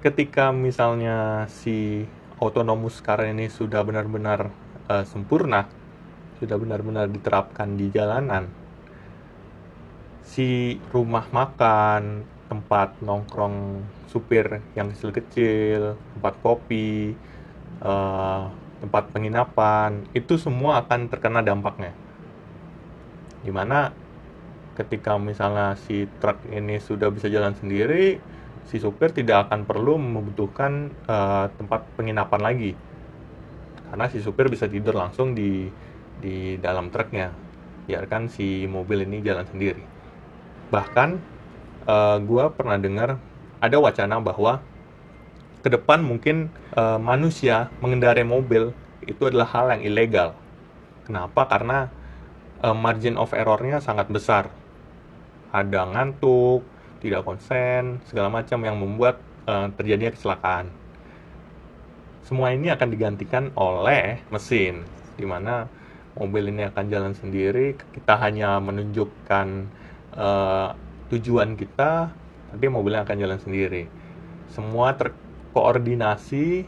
Ketika 0.01 0.51
misalnya 0.51 1.47
si 1.47 2.09
autonomous 2.41 2.99
car 3.05 3.23
ini 3.29 3.47
sudah 3.53 3.85
benar-benar 3.85 4.51
uh, 4.91 5.05
sempurna, 5.07 5.69
sudah 6.41 6.57
benar-benar 6.59 7.07
diterapkan 7.07 7.79
di 7.79 7.93
jalanan, 7.93 8.51
si 10.27 10.81
rumah 10.91 11.29
makan, 11.31 12.27
tempat 12.52 13.00
nongkrong 13.00 13.80
supir 14.12 14.61
yang 14.76 14.92
kecil-kecil, 14.92 15.97
tempat 15.97 16.35
kopi, 16.44 17.16
uh, 17.80 18.52
tempat 18.85 19.09
penginapan, 19.09 20.04
itu 20.12 20.37
semua 20.37 20.85
akan 20.85 21.09
terkena 21.09 21.40
dampaknya. 21.40 21.97
Di 23.40 23.49
mana 23.49 23.88
ketika 24.76 25.16
misalnya 25.16 25.80
si 25.88 26.04
truk 26.21 26.44
ini 26.52 26.76
sudah 26.76 27.09
bisa 27.09 27.32
jalan 27.32 27.56
sendiri, 27.56 28.21
si 28.68 28.76
supir 28.78 29.11
tidak 29.11 29.49
akan 29.49 29.64
perlu 29.64 29.99
membutuhkan 29.99 30.92
uh, 31.09 31.49
tempat 31.56 31.88
penginapan 31.97 32.40
lagi 32.40 32.73
karena 33.92 34.09
si 34.09 34.25
supir 34.25 34.49
bisa 34.49 34.64
tidur 34.64 34.97
langsung 34.97 35.37
di 35.37 35.68
di 36.16 36.56
dalam 36.56 36.88
truknya 36.88 37.28
biarkan 37.85 38.32
si 38.32 38.64
mobil 38.64 39.04
ini 39.04 39.21
jalan 39.21 39.44
sendiri 39.44 39.85
bahkan 40.73 41.21
uh, 41.87 42.17
eh, 42.17 42.17
gue 42.23 42.45
pernah 42.55 42.79
dengar 42.79 43.19
ada 43.62 43.77
wacana 43.79 44.19
bahwa 44.19 44.62
ke 45.62 45.69
depan 45.71 46.03
mungkin 46.03 46.51
uh, 46.75 46.99
manusia 46.99 47.71
mengendarai 47.79 48.27
mobil 48.27 48.75
itu 49.07 49.23
adalah 49.27 49.47
hal 49.51 49.79
yang 49.79 49.83
ilegal 49.87 50.29
kenapa 51.07 51.47
karena 51.47 51.91
uh, 52.62 52.75
margin 52.75 53.15
of 53.15 53.31
errornya 53.31 53.79
sangat 53.79 54.11
besar 54.11 54.51
ada 55.55 55.87
ngantuk 55.87 56.67
tidak 57.03 57.27
konsen, 57.27 57.99
segala 58.07 58.31
macam 58.31 58.62
yang 58.62 58.79
membuat 58.79 59.19
uh, 59.51 59.67
terjadinya 59.75 60.15
kecelakaan. 60.15 60.71
Semua 62.23 62.55
ini 62.55 62.71
akan 62.71 62.89
digantikan 62.95 63.51
oleh 63.59 64.23
mesin, 64.31 64.87
di 65.19 65.27
mana 65.27 65.67
mobil 66.15 66.55
ini 66.55 66.62
akan 66.71 66.85
jalan 66.87 67.12
sendiri. 67.19 67.75
Kita 67.75 68.15
hanya 68.23 68.62
menunjukkan 68.62 69.47
tujuan 71.12 71.54
kita, 71.61 72.09
nanti 72.52 72.66
mobilnya 72.73 73.04
akan 73.04 73.16
jalan 73.21 73.38
sendiri. 73.38 73.85
Semua 74.49 74.97
terkoordinasi 74.97 76.64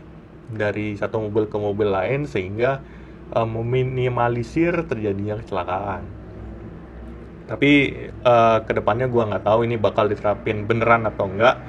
dari 0.53 0.95
satu 1.01 1.25
mobil 1.25 1.49
ke 1.49 1.57
mobil 1.57 1.89
lain 1.89 2.29
sehingga 2.29 2.85
uh, 3.33 3.49
meminimalisir 3.49 4.85
terjadinya 4.85 5.41
kecelakaan. 5.41 6.05
Tapi 7.45 7.73
uh, 8.25 8.65
ke 8.65 8.73
depannya 8.73 9.09
gue 9.09 9.21
nggak 9.21 9.45
tahu 9.45 9.69
ini 9.69 9.77
bakal 9.77 10.09
diterapin 10.09 10.65
beneran 10.65 11.05
atau 11.05 11.29
enggak 11.29 11.61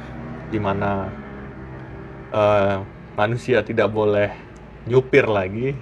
di 0.51 0.59
mana 0.59 1.11
uh, 2.31 2.79
manusia 3.15 3.63
tidak 3.63 3.91
boleh 3.91 4.31
nyupir 4.87 5.27
lagi. 5.27 5.75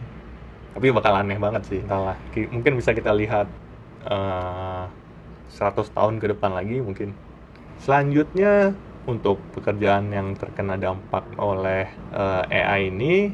Tapi 0.74 0.90
bakal 0.90 1.14
aneh 1.22 1.38
banget 1.38 1.70
sih 1.70 1.80
entahlah. 1.86 2.18
Mungkin 2.34 2.74
bisa 2.74 2.98
kita 2.98 3.14
lihat 3.14 3.46
uh, 4.10 4.90
eh, 4.90 5.03
100 5.54 5.94
tahun 5.94 6.18
ke 6.18 6.34
depan 6.34 6.58
lagi 6.58 6.82
mungkin. 6.82 7.14
Selanjutnya 7.78 8.74
untuk 9.06 9.38
pekerjaan 9.54 10.10
yang 10.10 10.34
terkena 10.34 10.80
dampak 10.80 11.28
oleh 11.36 11.88
uh, 12.16 12.48
AI 12.48 12.90
ini 12.90 13.32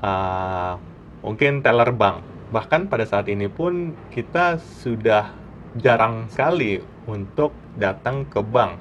uh, 0.00 0.80
mungkin 1.20 1.60
teller 1.60 1.92
bank. 1.92 2.24
Bahkan 2.54 2.86
pada 2.86 3.04
saat 3.04 3.26
ini 3.26 3.50
pun 3.50 3.92
kita 4.14 4.56
sudah 4.56 5.34
jarang 5.76 6.30
sekali 6.32 6.80
untuk 7.04 7.52
datang 7.76 8.24
ke 8.26 8.40
bank 8.40 8.80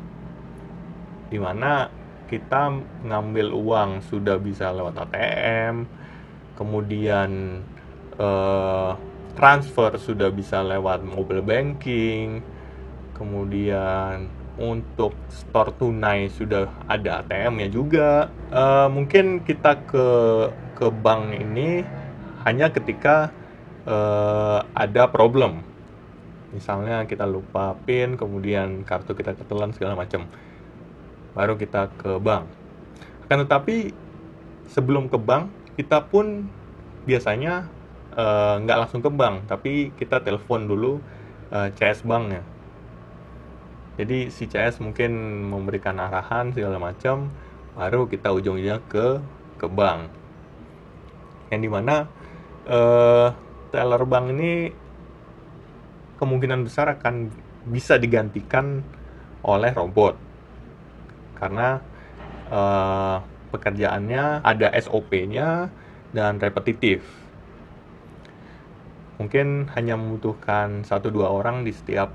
di 1.27 1.37
mana 1.41 1.89
kita 2.31 2.73
ngambil 3.05 3.53
uang 3.53 3.89
sudah 4.05 4.39
bisa 4.39 4.71
lewat 4.71 4.97
ATM 5.09 5.85
kemudian 6.55 7.61
eh, 8.15 8.91
transfer 9.35 9.95
sudah 9.99 10.31
bisa 10.31 10.63
lewat 10.63 11.03
mobile 11.03 11.43
banking 11.43 12.41
kemudian 13.15 14.27
untuk 14.55 15.15
store 15.27 15.75
tunai 15.75 16.31
sudah 16.31 16.67
ada 16.87 17.23
ATM-nya 17.23 17.67
juga. 17.71 18.31
Eh, 18.51 18.87
mungkin 18.87 19.43
kita 19.43 19.83
ke 19.87 20.07
ke 20.75 20.87
bank 20.91 21.31
ini 21.35 21.83
hanya 22.43 22.69
ketika 22.69 23.31
uh, 23.87 24.61
ada 24.75 25.09
problem. 25.09 25.65
Misalnya 26.53 27.07
kita 27.09 27.25
lupa 27.25 27.73
pin 27.87 28.19
kemudian 28.19 28.85
kartu 28.85 29.17
kita 29.17 29.33
ketelan 29.33 29.73
segala 29.73 29.97
macam. 29.97 30.29
Baru 31.33 31.57
kita 31.57 31.89
ke 31.95 32.21
bank. 32.21 32.45
Akan 33.25 33.47
tetapi 33.47 33.95
sebelum 34.69 35.09
ke 35.09 35.17
bank 35.17 35.49
kita 35.79 36.05
pun 36.05 36.45
biasanya 37.09 37.65
nggak 38.15 38.77
uh, 38.77 38.81
langsung 38.87 39.03
ke 39.03 39.11
bank 39.11 39.51
tapi 39.51 39.91
kita 39.99 40.23
telepon 40.23 40.65
dulu 40.65 41.03
uh, 41.51 41.67
eh, 41.67 41.69
CS 41.75 42.07
banknya 42.07 42.43
jadi 43.95 44.27
si 44.27 44.47
CS 44.51 44.83
mungkin 44.83 45.15
memberikan 45.47 45.95
arahan 45.95 46.51
segala 46.51 46.75
macam 46.79 47.31
baru 47.75 48.07
kita 48.07 48.31
ujungnya 48.31 48.83
ke 48.91 49.23
ke 49.55 49.67
bank. 49.71 50.11
Yang 51.47 51.61
di 51.63 51.69
mana 51.71 51.95
uh, 52.67 53.31
teller 53.71 54.03
bank 54.03 54.25
ini 54.35 54.51
kemungkinan 56.19 56.67
besar 56.67 56.91
akan 56.99 57.31
bisa 57.71 57.95
digantikan 57.95 58.83
oleh 59.47 59.71
robot. 59.71 60.19
Karena 61.39 61.79
uh, 62.51 63.23
pekerjaannya 63.55 64.43
ada 64.43 64.75
SOP-nya 64.75 65.71
dan 66.11 66.35
repetitif. 66.43 67.24
Mungkin 69.15 69.71
hanya 69.75 69.95
membutuhkan 69.95 70.83
satu 70.83 71.07
dua 71.07 71.31
orang 71.31 71.63
di 71.63 71.71
setiap 71.71 72.11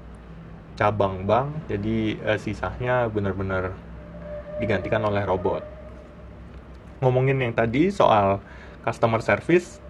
cabang 0.76 1.24
bank, 1.28 1.68
jadi 1.68 2.20
uh, 2.24 2.38
sisanya 2.40 3.08
benar-benar 3.08 3.72
digantikan 4.60 5.00
oleh 5.08 5.24
robot. 5.24 5.64
Ngomongin 7.00 7.40
yang 7.40 7.56
tadi 7.56 7.88
soal 7.88 8.44
customer 8.84 9.24
service, 9.24 9.80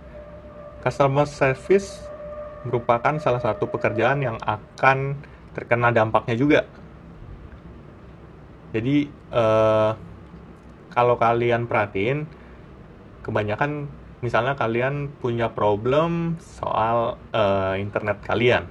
customer 0.83 1.27
service 1.27 2.07
merupakan 2.63 3.17
salah 3.19 3.43
satu 3.43 3.67
pekerjaan 3.67 4.23
yang 4.23 4.39
akan 4.45 5.19
terkena 5.57 5.91
dampaknya 5.91 6.39
juga. 6.39 6.61
Jadi 8.71 9.11
eh, 9.11 9.91
kalau 10.95 11.19
kalian 11.19 11.67
perhatiin, 11.67 12.27
kebanyakan 13.27 13.91
misalnya 14.21 14.57
kalian 14.57 15.13
punya 15.21 15.53
problem 15.53 16.37
soal 16.41 17.17
eh, 17.33 17.81
internet 17.81 18.21
kalian. 18.25 18.65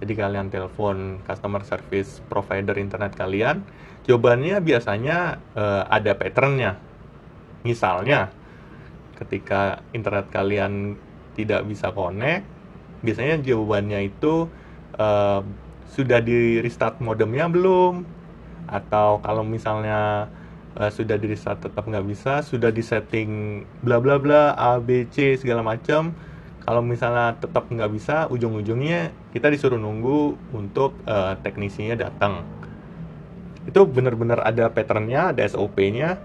Jadi 0.00 0.12
kalian 0.12 0.52
telepon 0.52 1.24
customer 1.24 1.64
service 1.64 2.20
provider 2.28 2.76
internet 2.76 3.16
kalian, 3.16 3.64
jawabannya 4.04 4.60
biasanya 4.60 5.40
eh, 5.56 5.82
ada 5.88 6.12
patternnya. 6.16 6.76
Misalnya, 7.64 8.28
ketika 9.16 9.80
internet 9.96 10.28
kalian 10.28 11.00
tidak 11.32 11.64
bisa 11.64 11.88
connect, 11.90 12.44
biasanya 13.00 13.40
jawabannya 13.44 14.08
itu 14.08 14.48
uh, 14.96 15.40
sudah 15.92 16.18
di 16.24 16.58
restart 16.64 16.98
modemnya 17.04 17.46
belum? 17.50 18.04
Atau 18.68 19.20
kalau 19.20 19.44
misalnya 19.44 20.28
uh, 20.78 20.90
sudah 20.90 21.18
di 21.18 21.26
restart 21.30 21.64
tetap 21.64 21.86
nggak 21.86 22.06
bisa, 22.06 22.44
sudah 22.44 22.70
di 22.70 22.82
setting 22.82 23.62
bla 23.82 23.98
bla 23.98 24.18
bla 24.18 24.54
A 24.54 24.78
B 24.78 25.08
C 25.10 25.38
segala 25.38 25.62
macam. 25.62 26.14
Kalau 26.64 26.80
misalnya 26.80 27.36
tetap 27.36 27.68
nggak 27.68 27.92
bisa, 27.92 28.24
ujung-ujungnya 28.32 29.12
kita 29.36 29.52
disuruh 29.52 29.76
nunggu 29.76 30.32
untuk 30.56 30.96
uh, 31.04 31.36
teknisinya 31.44 31.92
datang. 31.92 32.40
Itu 33.68 33.84
benar-benar 33.84 34.40
ada 34.40 34.72
patternnya, 34.72 35.36
ada 35.36 35.44
SOP-nya, 35.44 36.16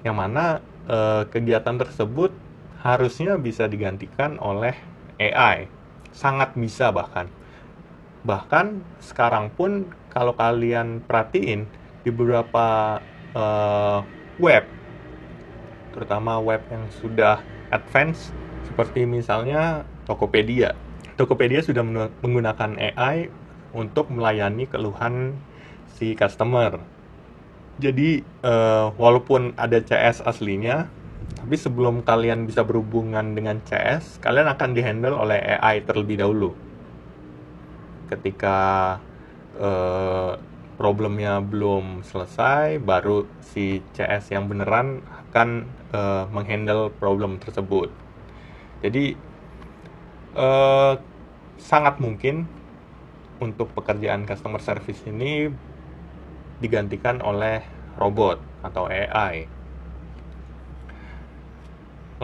yang 0.00 0.16
mana 0.16 0.64
uh, 0.88 1.28
kegiatan 1.28 1.76
tersebut 1.76 2.32
harusnya 2.80 3.36
bisa 3.36 3.68
digantikan 3.68 4.40
oleh 4.40 4.72
AI. 5.20 5.68
Sangat 6.16 6.56
bisa 6.56 6.88
bahkan. 6.88 7.28
Bahkan 8.24 8.80
sekarang 9.04 9.52
pun 9.52 9.92
kalau 10.08 10.32
kalian 10.32 11.04
perhatiin 11.04 11.68
di 12.00 12.08
beberapa 12.08 12.96
uh, 13.34 14.02
web, 14.40 14.64
terutama 15.94 16.38
web 16.40 16.62
yang 16.70 16.86
sudah 17.02 17.42
advance, 17.70 18.34
Seperti 18.70 19.02
misalnya 19.02 19.82
Tokopedia. 20.06 20.78
Tokopedia 21.18 21.58
sudah 21.58 21.82
menggunakan 22.22 22.78
AI 22.78 23.26
untuk 23.74 24.08
melayani 24.14 24.70
keluhan 24.70 25.34
si 25.98 26.14
customer. 26.14 26.78
Jadi 27.82 28.22
uh, 28.46 28.94
walaupun 28.94 29.58
ada 29.58 29.82
CS 29.82 30.22
aslinya, 30.22 30.86
tapi 31.40 31.56
sebelum 31.56 32.06
kalian 32.06 32.46
bisa 32.46 32.62
berhubungan 32.62 33.34
dengan 33.34 33.58
CS, 33.66 34.22
kalian 34.22 34.48
akan 34.48 34.70
dihandle 34.70 35.16
oleh 35.18 35.40
AI 35.58 35.82
terlebih 35.82 36.20
dahulu. 36.20 36.54
Ketika 38.06 38.58
uh, 39.58 40.38
problemnya 40.80 41.44
belum 41.44 42.00
selesai, 42.00 42.80
baru 42.80 43.28
si 43.44 43.84
CS 43.92 44.32
yang 44.32 44.48
beneran 44.48 45.04
akan 45.28 45.68
uh, 45.92 46.24
menghandle 46.32 46.88
problem 46.96 47.36
tersebut. 47.36 47.92
Jadi 48.80 49.12
uh, 50.32 50.96
sangat 51.60 52.00
mungkin 52.00 52.48
untuk 53.44 53.68
pekerjaan 53.76 54.24
customer 54.24 54.64
service 54.64 55.04
ini 55.04 55.52
digantikan 56.64 57.20
oleh 57.20 57.60
robot 58.00 58.40
atau 58.64 58.88
AI. 58.88 59.44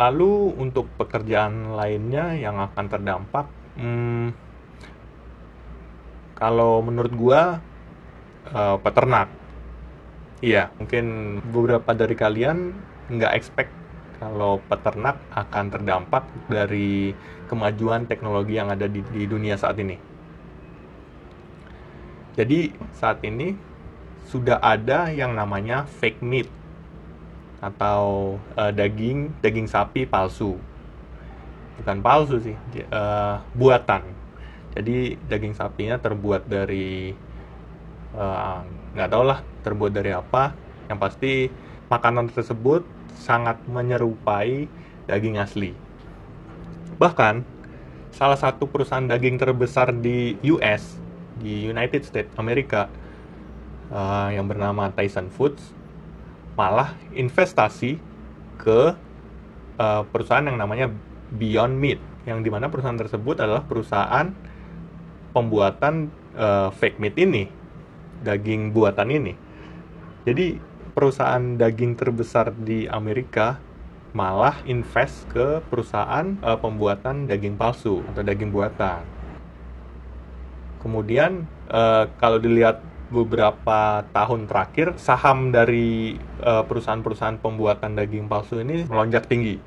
Lalu 0.01 0.57
untuk 0.57 0.89
pekerjaan 0.97 1.77
lainnya 1.77 2.33
yang 2.33 2.57
akan 2.57 2.85
terdampak, 2.89 3.49
hmm, 3.77 4.33
kalau 6.41 6.81
menurut 6.81 7.13
gua 7.13 7.61
uh, 8.53 8.77
peternak. 8.83 9.29
Iya, 10.45 10.69
mungkin 10.77 11.39
beberapa 11.49 11.97
dari 11.97 12.13
kalian 12.13 12.77
nggak 13.09 13.33
expect 13.35 13.73
kalau 14.17 14.61
peternak 14.69 15.21
akan 15.33 15.65
terdampak 15.69 16.25
dari 16.49 17.13
kemajuan 17.49 18.09
teknologi 18.09 18.57
yang 18.57 18.73
ada 18.73 18.89
di, 18.89 19.01
di 19.13 19.25
dunia 19.25 19.57
saat 19.57 19.77
ini. 19.81 19.97
Jadi 22.37 22.69
saat 22.93 23.25
ini 23.25 23.57
sudah 24.29 24.61
ada 24.61 25.09
yang 25.09 25.33
namanya 25.33 25.89
fake 25.89 26.21
meat 26.21 26.49
atau 27.63 28.37
uh, 28.59 28.73
daging 28.75 29.33
daging 29.41 29.65
sapi 29.65 30.05
palsu. 30.05 30.61
Bukan 31.81 32.05
palsu 32.05 32.37
sih, 32.41 32.57
uh, 32.93 33.41
buatan. 33.57 34.05
Jadi 34.77 35.17
daging 35.25 35.57
sapinya 35.57 35.97
terbuat 35.97 36.45
dari 36.45 37.17
eh, 37.17 37.26
nggak 38.95 39.09
uh, 39.09 39.13
tau 39.13 39.25
lah 39.27 39.43
terbuat 39.67 39.93
dari 39.95 40.15
apa. 40.15 40.55
Yang 40.87 40.99
pasti 41.03 41.33
makanan 41.91 42.31
tersebut 42.31 42.87
sangat 43.17 43.59
menyerupai 43.67 44.71
daging 45.11 45.41
asli. 45.41 45.75
Bahkan 47.01 47.43
salah 48.15 48.39
satu 48.39 48.71
perusahaan 48.71 49.05
daging 49.05 49.37
terbesar 49.37 49.93
di 49.93 50.39
US 50.57 50.97
di 51.37 51.69
United 51.69 52.07
States 52.07 52.33
Amerika 52.41 52.89
uh, 53.93 54.33
yang 54.33 54.49
bernama 54.49 54.89
Tyson 54.95 55.29
Foods 55.29 55.75
malah 56.57 56.97
investasi 57.13 58.01
ke 58.57 58.97
uh, 59.77 60.03
perusahaan 60.09 60.45
yang 60.49 60.57
namanya 60.57 60.89
Beyond 61.37 61.77
Meat 61.77 62.01
yang 62.25 62.41
di 62.43 62.49
mana 62.49 62.73
perusahaan 62.73 62.97
tersebut 62.97 63.39
adalah 63.39 63.63
perusahaan 63.63 64.33
pembuatan 65.31 66.09
uh, 66.35 66.73
fake 66.75 66.99
meat 66.99 67.15
ini 67.21 67.47
daging 68.25 68.71
buatan 68.71 69.09
ini 69.11 69.35
jadi 70.25 70.61
perusahaan 70.97 71.61
daging 71.61 71.99
terbesar 71.99 72.55
di 72.57 72.89
Amerika 72.89 73.61
malah 74.17 74.57
invest 74.65 75.29
ke 75.29 75.61
perusahaan 75.69 76.41
uh, 76.41 76.57
pembuatan 76.57 77.29
daging 77.29 77.61
palsu 77.61 78.01
atau 78.13 78.25
daging 78.25 78.49
buatan 78.49 79.17
Kemudian 80.87 81.51
uh, 81.67 82.07
kalau 82.23 82.39
dilihat 82.39 82.79
beberapa 83.11 84.07
tahun 84.15 84.51
terakhir 84.51 84.99
saham 84.99 85.55
dari 85.55 86.19
eh, 86.19 86.63
perusahaan-perusahaan 86.67 87.39
pembuatan 87.39 87.95
daging 87.95 88.27
palsu 88.27 88.59
ini 88.59 88.83
melonjak 88.83 89.31
tinggi. 89.31 89.63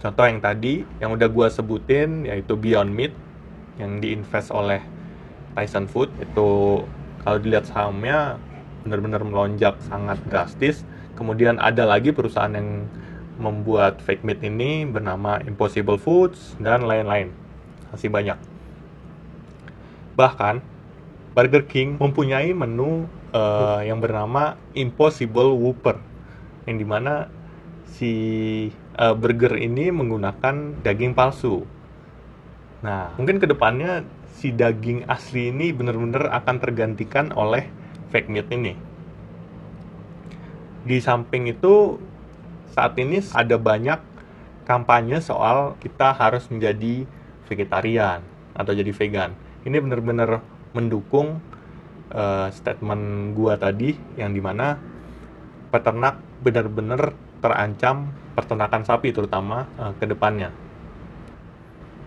Contoh 0.00 0.24
yang 0.24 0.40
tadi 0.40 0.80
yang 0.96 1.12
udah 1.12 1.28
gue 1.28 1.48
sebutin 1.52 2.24
yaitu 2.24 2.56
Beyond 2.56 2.88
Meat 2.88 3.12
yang 3.76 4.00
diinvest 4.00 4.48
oleh 4.48 4.80
Tyson 5.52 5.84
Food 5.92 6.08
itu 6.24 6.80
kalau 7.22 7.38
dilihat 7.38 7.70
sahamnya 7.70 8.38
benar-benar 8.82 9.22
melonjak 9.22 9.78
sangat 9.86 10.18
drastis. 10.26 10.82
Kemudian 11.14 11.62
ada 11.62 11.86
lagi 11.86 12.10
perusahaan 12.10 12.50
yang 12.50 12.90
membuat 13.38 14.02
fake 14.02 14.26
meat 14.26 14.42
ini 14.42 14.84
bernama 14.86 15.38
Impossible 15.46 15.98
Foods 15.98 16.58
dan 16.58 16.84
lain-lain. 16.84 17.30
Masih 17.94 18.10
banyak. 18.10 18.38
Bahkan 20.18 20.60
Burger 21.32 21.64
King 21.64 21.96
mempunyai 21.96 22.52
menu 22.52 23.08
uh, 23.32 23.80
yang 23.80 24.02
bernama 24.02 24.60
Impossible 24.76 25.56
Whopper 25.56 25.96
yang 26.68 26.76
di 26.78 26.86
mana 26.86 27.26
si 27.88 28.12
uh, 28.98 29.14
burger 29.16 29.56
ini 29.58 29.90
menggunakan 29.90 30.82
daging 30.84 31.16
palsu. 31.16 31.64
Nah, 32.82 33.14
mungkin 33.16 33.38
ke 33.38 33.46
depannya 33.46 34.02
si 34.42 34.50
daging 34.50 35.06
asli 35.06 35.54
ini 35.54 35.70
benar-benar 35.70 36.34
akan 36.42 36.58
tergantikan 36.58 37.30
oleh 37.38 37.70
fake 38.10 38.26
meat 38.26 38.50
ini. 38.50 38.74
Di 40.82 40.98
samping 40.98 41.46
itu, 41.46 42.02
saat 42.74 42.98
ini 42.98 43.22
ada 43.30 43.54
banyak 43.54 44.02
kampanye 44.66 45.22
soal 45.22 45.78
kita 45.78 46.10
harus 46.10 46.50
menjadi 46.50 47.06
vegetarian 47.46 48.18
atau 48.58 48.74
jadi 48.74 48.90
vegan 48.90 49.30
ini 49.62 49.78
benar-benar 49.78 50.42
mendukung 50.74 51.38
uh, 52.10 52.48
statement 52.50 53.34
gua 53.36 53.54
tadi 53.58 53.94
yang 54.18 54.34
di 54.34 54.42
mana 54.42 54.78
peternak 55.70 56.18
benar-benar 56.42 57.14
terancam 57.38 58.10
peternakan 58.34 58.82
sapi 58.82 59.12
terutama 59.14 59.68
uh, 59.78 59.92
ke 59.96 60.04
depannya. 60.08 60.50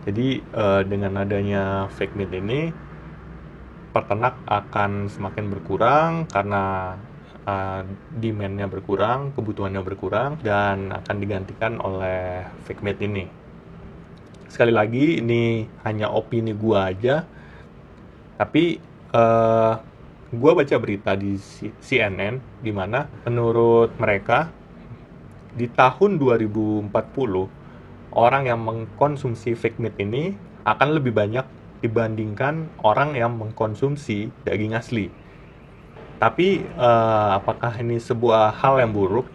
Jadi 0.06 0.42
uh, 0.54 0.86
dengan 0.86 1.18
adanya 1.18 1.90
fake 1.90 2.14
meat 2.14 2.32
ini 2.34 2.70
peternak 3.90 4.38
akan 4.46 5.10
semakin 5.10 5.50
berkurang 5.50 6.12
karena 6.30 6.94
uh, 7.50 7.82
demandnya 8.14 8.70
berkurang, 8.70 9.34
kebutuhannya 9.34 9.82
berkurang 9.82 10.38
dan 10.46 10.94
akan 10.94 11.16
digantikan 11.18 11.82
oleh 11.82 12.46
fake 12.70 12.86
meat 12.86 13.02
ini. 13.02 13.26
Sekali 14.46 14.72
lagi 14.72 15.20
ini 15.20 15.66
hanya 15.84 16.14
opini 16.14 16.54
gua 16.54 16.94
aja 16.94 17.26
tapi 18.36 18.80
uh, 19.16 19.20
eh, 19.20 19.74
gue 20.36 20.52
baca 20.52 20.76
berita 20.76 21.16
di 21.16 21.40
CNN 21.80 22.60
di 22.60 22.72
mana 22.76 23.08
menurut 23.24 23.96
mereka 23.96 24.52
di 25.56 25.72
tahun 25.72 26.20
2040 26.20 26.92
orang 28.16 28.48
yang 28.50 28.64
mengkonsumsi 28.64 29.54
fake 29.54 29.78
meat 29.78 29.96
ini 30.00 30.34
akan 30.64 30.98
lebih 30.98 31.14
banyak 31.14 31.46
dibandingkan 31.84 32.72
orang 32.82 33.14
yang 33.14 33.36
mengkonsumsi 33.38 34.34
daging 34.48 34.74
asli. 34.74 35.12
Tapi 36.18 36.64
uh, 36.80 37.38
apakah 37.38 37.76
ini 37.78 38.00
sebuah 38.00 38.56
hal 38.56 38.80
yang 38.82 38.96
buruk? 38.96 39.28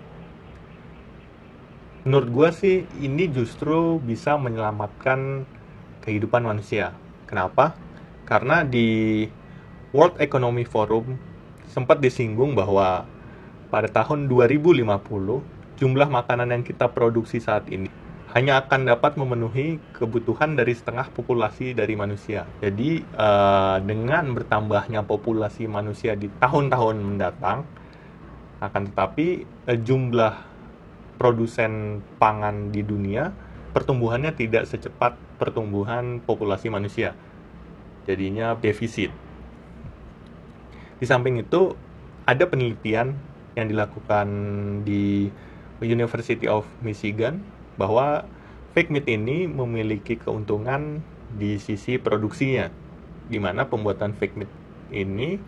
Menurut 2.09 2.29
gue 2.33 2.49
sih 2.57 2.77
ini 2.99 3.29
justru 3.29 4.01
bisa 4.01 4.41
menyelamatkan 4.41 5.45
kehidupan 6.01 6.43
manusia. 6.43 6.97
Kenapa? 7.29 7.77
karena 8.31 8.63
di 8.63 9.27
World 9.91 10.23
Economic 10.23 10.71
Forum 10.71 11.19
sempat 11.67 11.99
disinggung 11.99 12.55
bahwa 12.55 13.03
pada 13.75 13.91
tahun 13.91 14.31
2050 14.31 14.87
jumlah 15.83 16.07
makanan 16.07 16.55
yang 16.55 16.63
kita 16.63 16.87
produksi 16.87 17.43
saat 17.43 17.67
ini 17.67 17.91
hanya 18.31 18.63
akan 18.63 18.87
dapat 18.87 19.19
memenuhi 19.19 19.83
kebutuhan 19.91 20.55
dari 20.55 20.71
setengah 20.71 21.11
populasi 21.11 21.75
dari 21.75 21.99
manusia. 21.99 22.47
Jadi 22.63 23.03
uh, 23.19 23.83
dengan 23.83 24.31
bertambahnya 24.39 25.03
populasi 25.03 25.67
manusia 25.67 26.15
di 26.15 26.31
tahun-tahun 26.39 26.97
mendatang, 27.03 27.67
akan 28.63 28.83
tetapi 28.95 29.27
uh, 29.67 29.79
jumlah 29.79 30.35
produsen 31.19 32.01
pangan 32.23 32.71
di 32.71 32.81
dunia 32.81 33.35
pertumbuhannya 33.71 34.35
tidak 34.35 34.67
secepat 34.67 35.15
pertumbuhan 35.39 36.19
populasi 36.23 36.71
manusia 36.71 37.15
jadinya 38.09 38.57
defisit. 38.59 39.13
Di 40.99 41.07
samping 41.07 41.41
itu 41.41 41.75
ada 42.27 42.45
penelitian 42.47 43.17
yang 43.59 43.67
dilakukan 43.67 44.29
di 44.87 45.29
University 45.81 46.47
of 46.47 46.69
Michigan 46.85 47.41
bahwa 47.81 48.29
fake 48.77 48.93
meat 48.93 49.09
ini 49.09 49.49
memiliki 49.49 50.21
keuntungan 50.21 51.01
di 51.33 51.57
sisi 51.57 51.97
produksinya, 51.97 52.69
di 53.33 53.41
mana 53.41 53.65
pembuatan 53.65 54.13
fake 54.13 54.37
meat 54.37 54.53
ini 54.93 55.41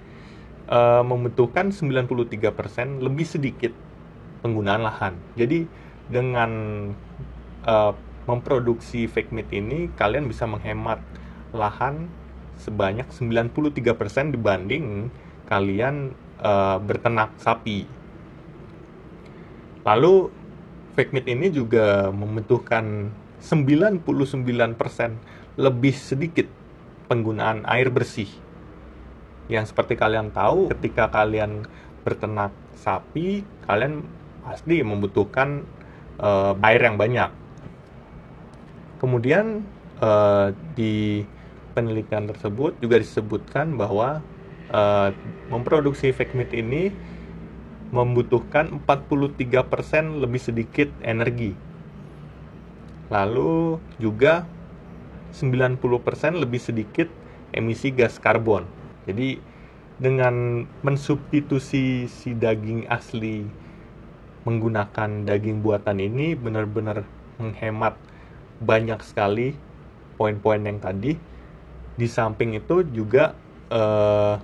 uh, 0.72 1.04
membutuhkan 1.04 1.68
93% 1.76 3.04
lebih 3.04 3.28
sedikit 3.28 3.76
penggunaan 4.40 4.80
lahan. 4.80 5.20
Jadi 5.36 5.68
dengan 6.08 6.50
uh, 7.68 7.92
memproduksi 8.24 9.04
fake 9.04 9.34
meat 9.34 9.52
ini 9.52 9.92
kalian 9.92 10.24
bisa 10.24 10.48
menghemat 10.48 11.02
lahan 11.52 12.08
sebanyak 12.56 13.10
93% 13.10 14.32
dibanding 14.32 15.10
kalian 15.50 16.14
uh, 16.38 16.78
berternak 16.78 17.34
sapi. 17.36 17.84
Lalu 19.82 20.30
fake 20.92 21.12
meat 21.12 21.26
ini 21.28 21.48
juga 21.48 22.12
membutuhkan 22.12 23.10
99% 23.42 24.06
lebih 25.58 25.94
sedikit 25.96 26.46
penggunaan 27.10 27.66
air 27.66 27.90
bersih. 27.90 28.28
Yang 29.50 29.74
seperti 29.74 29.98
kalian 29.98 30.30
tahu 30.30 30.70
ketika 30.72 31.10
kalian 31.10 31.66
berternak 32.06 32.54
sapi, 32.78 33.44
kalian 33.66 34.06
pasti 34.42 34.80
membutuhkan 34.80 35.66
uh, 36.22 36.54
air 36.64 36.80
yang 36.82 36.96
banyak. 36.96 37.30
Kemudian 39.02 39.66
uh, 39.98 40.54
di 40.78 41.26
penelitian 41.74 42.30
tersebut 42.30 42.78
juga 42.78 43.02
disebutkan 43.02 43.74
bahwa 43.74 44.22
uh, 44.70 45.10
memproduksi 45.50 46.14
fake 46.14 46.34
meat 46.38 46.52
ini 46.54 46.94
membutuhkan 47.92 48.80
43% 48.82 50.24
lebih 50.24 50.40
sedikit 50.40 50.88
energi. 51.04 51.52
Lalu 53.12 53.76
juga 54.00 54.48
90% 55.36 56.40
lebih 56.40 56.60
sedikit 56.60 57.08
emisi 57.52 57.92
gas 57.92 58.16
karbon. 58.16 58.64
Jadi 59.04 59.36
dengan 60.00 60.64
mensubstitusi 60.80 62.08
si 62.08 62.32
daging 62.32 62.88
asli 62.88 63.44
menggunakan 64.42 65.28
daging 65.28 65.62
buatan 65.62 66.02
ini 66.02 66.34
benar-benar 66.34 67.06
menghemat 67.38 67.94
banyak 68.58 68.98
sekali 69.04 69.54
poin-poin 70.18 70.64
yang 70.64 70.82
tadi 70.82 71.14
di 71.94 72.06
samping 72.08 72.56
itu 72.56 72.82
juga 72.90 73.36
uh, 73.70 74.40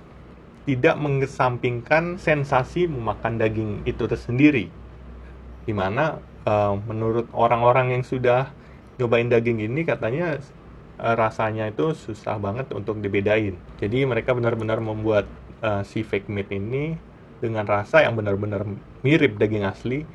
tidak 0.69 1.01
mengesampingkan 1.01 2.21
sensasi 2.21 2.85
memakan 2.85 3.41
daging 3.41 3.81
itu 3.89 4.05
tersendiri. 4.05 4.69
Di 5.65 5.73
mana 5.73 6.21
uh, 6.45 6.77
menurut 6.85 7.25
orang-orang 7.33 7.97
yang 7.97 8.03
sudah 8.05 8.53
nyobain 9.01 9.25
daging 9.25 9.65
ini 9.65 9.81
katanya 9.81 10.37
uh, 11.01 11.15
rasanya 11.17 11.73
itu 11.73 11.97
susah 11.97 12.37
banget 12.37 12.69
untuk 12.77 13.01
dibedain. 13.01 13.57
Jadi 13.81 14.05
mereka 14.05 14.37
benar-benar 14.37 14.77
membuat 14.77 15.25
uh, 15.65 15.81
si 15.81 16.05
fake 16.05 16.29
meat 16.29 16.53
ini 16.53 16.93
dengan 17.41 17.65
rasa 17.65 18.05
yang 18.05 18.13
benar-benar 18.13 18.61
mirip 19.01 19.41
daging 19.41 19.65
asli 19.65 20.05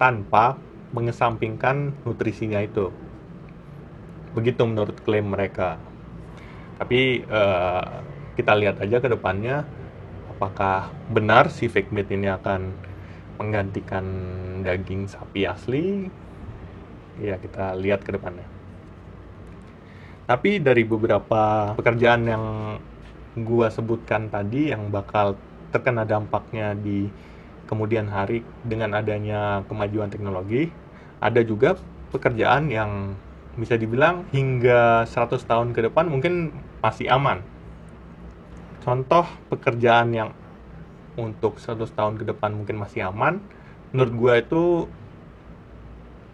tanpa 0.00 0.56
mengesampingkan 0.96 1.92
nutrisinya 2.08 2.64
itu. 2.64 2.88
Begitu 4.32 4.64
menurut 4.64 4.96
klaim 5.04 5.28
mereka. 5.28 5.76
Tapi 6.80 7.28
uh, 7.28 8.00
kita 8.40 8.56
lihat 8.56 8.80
aja 8.80 8.96
ke 8.96 9.12
depannya 9.12 9.81
apakah 10.42 10.90
benar 11.06 11.54
si 11.54 11.70
fake 11.70 11.94
meat 11.94 12.10
ini 12.10 12.26
akan 12.26 12.74
menggantikan 13.38 14.02
daging 14.66 15.06
sapi 15.06 15.46
asli 15.46 16.10
ya 17.22 17.38
kita 17.38 17.78
lihat 17.78 18.02
ke 18.02 18.10
depannya 18.10 18.42
tapi 20.26 20.58
dari 20.58 20.82
beberapa 20.82 21.70
pekerjaan 21.78 22.26
yang 22.26 22.44
gua 23.38 23.70
sebutkan 23.70 24.34
tadi 24.34 24.74
yang 24.74 24.90
bakal 24.90 25.38
terkena 25.70 26.02
dampaknya 26.02 26.74
di 26.74 27.06
kemudian 27.70 28.10
hari 28.10 28.42
dengan 28.66 28.98
adanya 28.98 29.62
kemajuan 29.70 30.10
teknologi 30.10 30.74
ada 31.22 31.38
juga 31.46 31.78
pekerjaan 32.10 32.66
yang 32.66 33.14
bisa 33.54 33.78
dibilang 33.78 34.26
hingga 34.34 35.06
100 35.06 35.38
tahun 35.46 35.70
ke 35.70 35.86
depan 35.86 36.10
mungkin 36.10 36.50
masih 36.82 37.06
aman. 37.12 37.44
Contoh 38.82 39.22
pekerjaan 39.46 40.10
yang 40.10 40.30
untuk 41.14 41.62
100 41.62 41.86
tahun 41.94 42.18
ke 42.18 42.24
depan 42.34 42.50
mungkin 42.50 42.82
masih 42.82 43.06
aman, 43.06 43.38
menurut 43.94 44.12
gue 44.18 44.34
itu 44.42 44.62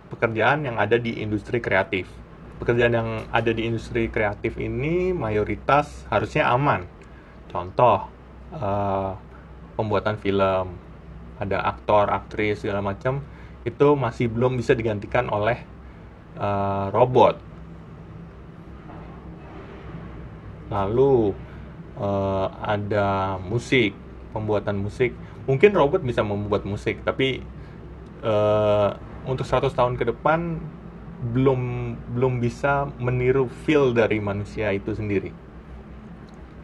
pekerjaan 0.08 0.64
yang 0.64 0.80
ada 0.80 0.96
di 0.96 1.20
industri 1.20 1.60
kreatif. 1.60 2.08
Pekerjaan 2.56 2.94
yang 2.96 3.10
ada 3.30 3.52
di 3.52 3.68
industri 3.68 4.08
kreatif 4.08 4.56
ini 4.56 5.12
mayoritas 5.12 6.08
harusnya 6.08 6.48
aman. 6.48 6.88
Contoh, 7.52 8.08
uh, 8.56 9.12
pembuatan 9.76 10.16
film, 10.16 10.74
ada 11.36 11.58
aktor, 11.68 12.08
aktris, 12.08 12.64
segala 12.64 12.80
macam, 12.80 13.20
itu 13.62 13.88
masih 13.94 14.32
belum 14.32 14.56
bisa 14.56 14.72
digantikan 14.72 15.28
oleh 15.28 15.60
uh, 16.40 16.88
robot. 16.90 17.38
Lalu 20.72 21.32
uh, 21.98 22.48
ada 22.62 23.36
musik, 23.42 23.92
pembuatan 24.32 24.78
musik. 24.80 25.12
Mungkin 25.44 25.74
robot 25.74 26.00
bisa 26.06 26.22
membuat 26.22 26.64
musik, 26.64 27.02
tapi 27.02 27.42
uh, 28.22 28.94
untuk 29.26 29.44
100 29.44 29.74
tahun 29.74 29.94
ke 29.98 30.14
depan 30.14 30.56
belum 31.18 31.60
belum 32.14 32.38
bisa 32.38 32.86
meniru 33.02 33.50
feel 33.66 33.90
dari 33.90 34.22
manusia 34.22 34.70
itu 34.70 34.94
sendiri. 34.94 35.34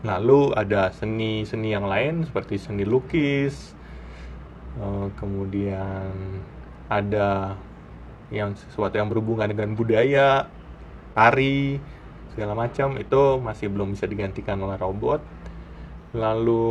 Lalu 0.05 0.53
ada 0.55 0.93
seni-seni 0.93 1.73
yang 1.75 1.89
lain 1.89 2.29
seperti 2.29 2.61
seni 2.61 2.85
lukis, 2.85 3.73
uh, 4.79 5.09
kemudian 5.17 6.13
ada 6.87 7.57
yang 8.29 8.53
sesuatu 8.55 9.01
yang 9.01 9.09
berhubungan 9.09 9.49
dengan 9.51 9.73
budaya, 9.73 10.47
tari, 11.17 11.81
segala 12.35 12.59
macam 12.59 12.99
itu 12.99 13.39
masih 13.39 13.71
belum 13.71 13.95
bisa 13.95 14.11
digantikan 14.11 14.59
oleh 14.59 14.75
robot. 14.75 15.23
Lalu 16.15 16.67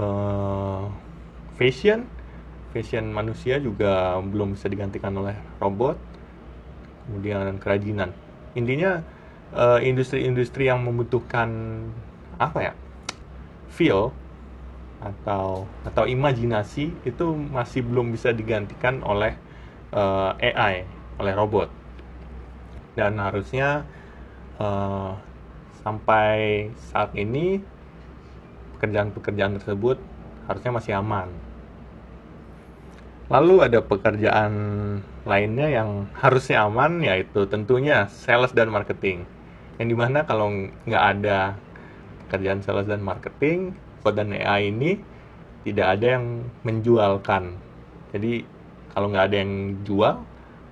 uh, 0.00 0.88
fashion, 1.60 2.08
fashion 2.72 3.12
manusia 3.12 3.60
juga 3.60 4.16
belum 4.24 4.56
bisa 4.56 4.72
digantikan 4.72 5.12
oleh 5.20 5.36
robot. 5.60 6.00
Kemudian 7.04 7.60
kerajinan. 7.60 8.14
Intinya 8.54 9.02
eh, 9.50 9.82
industri-industri 9.82 10.70
yang 10.70 10.86
membutuhkan 10.86 11.50
apa 12.38 12.70
ya? 12.70 12.72
feel 13.70 14.12
atau 15.00 15.64
atau 15.88 16.04
imajinasi 16.04 16.92
itu 17.08 17.26
masih 17.32 17.80
belum 17.80 18.12
bisa 18.12 18.36
digantikan 18.36 19.00
oleh 19.00 19.32
uh, 19.96 20.36
eh, 20.36 20.52
AI 20.52 20.84
oleh 21.16 21.32
robot 21.32 21.72
dan 22.98 23.16
harusnya 23.16 23.88
uh, 24.60 25.16
sampai 25.80 26.68
saat 26.92 27.16
ini 27.16 27.58
pekerjaan-pekerjaan 28.76 29.56
tersebut 29.56 29.96
harusnya 30.46 30.72
masih 30.76 30.92
aman. 31.00 31.28
Lalu 33.30 33.70
ada 33.70 33.78
pekerjaan 33.80 34.52
lainnya 35.24 35.70
yang 35.70 36.10
harusnya 36.18 36.66
aman 36.66 37.00
yaitu 37.00 37.46
tentunya 37.48 38.10
sales 38.10 38.52
dan 38.52 38.68
marketing. 38.68 39.24
Yang 39.80 39.88
di 39.94 39.96
mana 39.96 40.28
kalau 40.28 40.50
nggak 40.84 41.04
ada 41.16 41.54
pekerjaan 42.26 42.60
sales 42.60 42.84
dan 42.84 43.00
marketing, 43.00 43.72
kode 44.04 44.20
dan 44.20 44.34
AI 44.34 44.74
ini 44.74 44.98
tidak 45.64 45.98
ada 45.98 46.18
yang 46.18 46.26
menjualkan. 46.66 47.54
Jadi 48.10 48.42
kalau 48.90 49.06
nggak 49.14 49.26
ada 49.30 49.36
yang 49.38 49.52
jual 49.86 50.14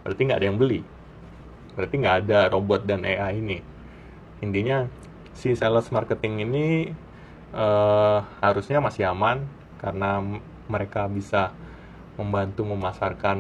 berarti 0.03 0.21
nggak 0.27 0.41
ada 0.43 0.49
yang 0.51 0.59
beli 0.59 0.81
berarti 1.79 1.95
nggak 2.03 2.17
ada 2.27 2.39
robot 2.51 2.83
dan 2.91 3.07
AI 3.07 3.39
ini 3.39 3.63
intinya 4.45 4.87
si 5.35 5.55
sales 5.55 5.91
marketing 5.95 6.47
ini 6.47 6.67
uh, 7.55 8.23
harusnya 8.43 8.83
masih 8.83 9.11
aman 9.11 9.47
karena 9.79 10.23
mereka 10.67 11.07
bisa 11.07 11.55
membantu 12.19 12.67
memasarkan 12.67 13.39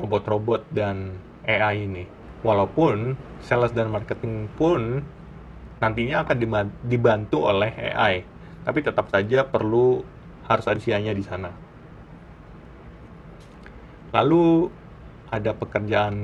robot-robot 0.00 0.64
dan 0.72 1.12
AI 1.44 1.84
ini. 1.84 2.04
Walaupun 2.40 3.20
sales 3.44 3.76
dan 3.76 3.92
marketing 3.92 4.48
pun 4.56 5.04
nantinya 5.80 6.24
akan 6.24 6.36
dibantu 6.88 7.44
oleh 7.44 7.72
AI 7.72 8.40
tapi 8.64 8.84
tetap 8.84 9.08
saja 9.08 9.44
perlu 9.48 10.04
harus 10.46 10.66
ada 10.68 10.80
di 11.14 11.24
sana. 11.24 11.50
Lalu 14.10 14.66
ada 15.30 15.54
pekerjaan 15.54 16.16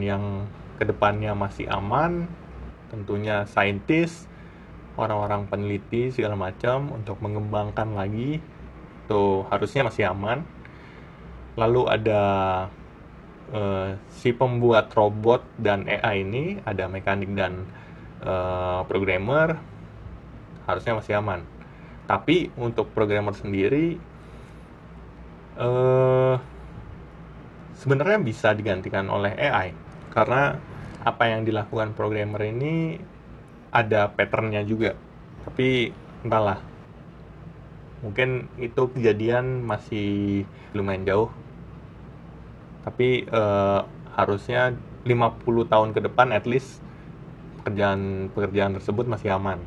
yang 0.00 0.48
ke 0.80 0.88
depannya 0.88 1.36
masih 1.36 1.68
aman, 1.68 2.24
tentunya 2.94 3.42
saintis, 3.50 4.30
orang-orang 4.94 5.50
peneliti 5.50 6.14
segala 6.14 6.38
macam 6.38 6.94
untuk 6.94 7.18
mengembangkan 7.18 7.98
lagi 7.98 8.38
itu 9.04 9.24
harusnya 9.50 9.82
masih 9.84 10.08
aman. 10.08 10.46
Lalu 11.58 11.82
ada 11.90 12.22
uh, 13.52 13.98
si 14.10 14.30
pembuat 14.30 14.94
robot 14.94 15.42
dan 15.58 15.86
AI 15.90 16.22
ini 16.22 16.44
ada 16.62 16.86
mekanik 16.86 17.30
dan 17.34 17.66
uh, 18.22 18.86
programmer 18.86 19.58
harusnya 20.64 20.96
masih 20.96 21.20
aman. 21.20 21.44
Tapi 22.08 22.52
untuk 22.56 22.92
programmer 22.94 23.34
sendiri 23.36 23.98
uh, 25.58 26.36
sebenarnya 27.76 28.18
bisa 28.22 28.56
digantikan 28.56 29.12
oleh 29.12 29.34
AI 29.36 29.76
karena 30.14 30.56
apa 31.04 31.28
yang 31.28 31.44
dilakukan 31.44 31.92
programmer 31.92 32.40
ini 32.48 32.96
ada 33.68 34.08
patternnya 34.08 34.64
juga. 34.64 34.96
Tapi 35.44 35.92
entahlah. 36.24 36.58
Mungkin 38.00 38.48
itu 38.60 38.82
kejadian 38.96 39.64
masih 39.64 40.44
lumayan 40.72 41.04
jauh. 41.04 41.28
Tapi 42.84 43.28
uh, 43.28 43.84
harusnya 44.16 44.72
50 45.04 45.72
tahun 45.72 45.88
ke 45.92 46.00
depan 46.08 46.32
at 46.32 46.48
least 46.48 46.80
pekerjaan 47.60 48.32
pekerjaan 48.32 48.76
tersebut 48.76 49.04
masih 49.08 49.36
aman. 49.36 49.60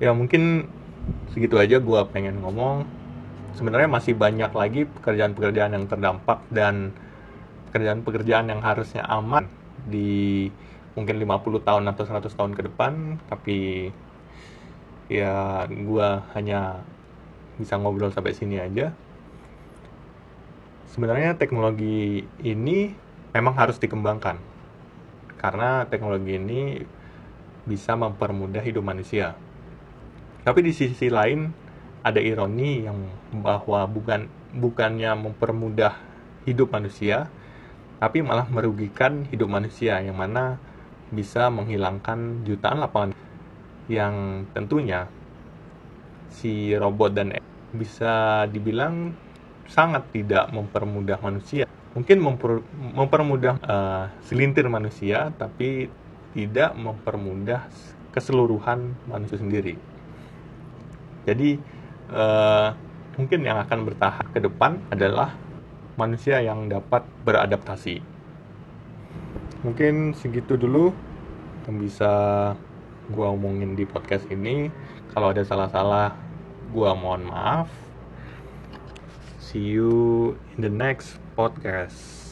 Ya 0.00 0.12
mungkin 0.12 0.68
segitu 1.32 1.56
aja 1.60 1.80
gue 1.80 2.00
pengen 2.12 2.40
ngomong. 2.44 2.84
Sebenarnya 3.54 3.86
masih 3.86 4.18
banyak 4.18 4.50
lagi 4.50 4.82
pekerjaan-pekerjaan 4.98 5.78
yang 5.78 5.86
terdampak 5.86 6.42
dan 6.50 6.90
pekerjaan-pekerjaan 7.74 8.54
yang 8.54 8.62
harusnya 8.62 9.02
aman 9.02 9.50
di 9.90 10.46
mungkin 10.94 11.18
50 11.18 11.66
tahun 11.66 11.90
atau 11.90 12.06
100 12.06 12.30
tahun 12.30 12.54
ke 12.54 12.70
depan 12.70 13.18
tapi 13.26 13.90
ya 15.10 15.66
gue 15.66 16.08
hanya 16.38 16.86
bisa 17.58 17.74
ngobrol 17.74 18.14
sampai 18.14 18.30
sini 18.30 18.62
aja. 18.62 18.94
Sebenarnya 20.86 21.34
teknologi 21.34 22.22
ini 22.46 22.94
memang 23.34 23.58
harus 23.58 23.82
dikembangkan 23.82 24.38
karena 25.42 25.82
teknologi 25.90 26.38
ini 26.38 26.78
bisa 27.66 27.98
mempermudah 27.98 28.62
hidup 28.62 28.86
manusia. 28.86 29.34
Tapi 30.46 30.62
di 30.62 30.70
sisi 30.70 31.10
lain 31.10 31.50
ada 32.06 32.22
ironi 32.22 32.86
yang 32.86 33.02
bahwa 33.34 33.82
bukan 33.90 34.30
bukannya 34.54 35.10
mempermudah 35.18 35.98
hidup 36.46 36.70
manusia, 36.70 37.26
tapi 38.04 38.20
malah 38.20 38.44
merugikan 38.52 39.24
hidup 39.32 39.48
manusia 39.48 39.96
yang 40.04 40.20
mana 40.20 40.60
bisa 41.08 41.48
menghilangkan 41.48 42.44
jutaan 42.44 42.84
lapangan 42.84 43.16
yang 43.88 44.44
tentunya 44.52 45.08
si 46.28 46.76
robot 46.76 47.16
dan 47.16 47.32
bisa 47.72 48.44
dibilang 48.52 49.16
sangat 49.72 50.04
tidak 50.12 50.52
mempermudah 50.52 51.16
manusia. 51.24 51.64
Mungkin 51.96 52.20
memper, 52.20 52.60
mempermudah 52.92 53.56
uh, 53.64 54.04
selintir 54.20 54.68
manusia, 54.68 55.32
tapi 55.40 55.88
tidak 56.36 56.76
mempermudah 56.76 57.64
keseluruhan 58.12 58.92
manusia 59.08 59.40
sendiri. 59.40 59.80
Jadi 61.24 61.56
uh, 62.12 62.76
mungkin 63.16 63.40
yang 63.48 63.64
akan 63.64 63.88
bertahan 63.88 64.26
ke 64.28 64.44
depan 64.44 64.76
adalah 64.92 65.32
manusia 65.94 66.42
yang 66.42 66.66
dapat 66.66 67.06
beradaptasi. 67.22 68.02
Mungkin 69.64 70.12
segitu 70.12 70.58
dulu 70.58 70.92
yang 71.64 71.76
bisa 71.80 72.12
gua 73.12 73.32
omongin 73.32 73.76
di 73.78 73.88
podcast 73.88 74.28
ini. 74.28 74.68
Kalau 75.14 75.32
ada 75.32 75.44
salah-salah, 75.46 76.12
gua 76.74 76.92
mohon 76.92 77.28
maaf. 77.30 77.68
See 79.40 79.62
you 79.76 80.34
in 80.56 80.66
the 80.66 80.72
next 80.72 81.16
podcast. 81.38 82.23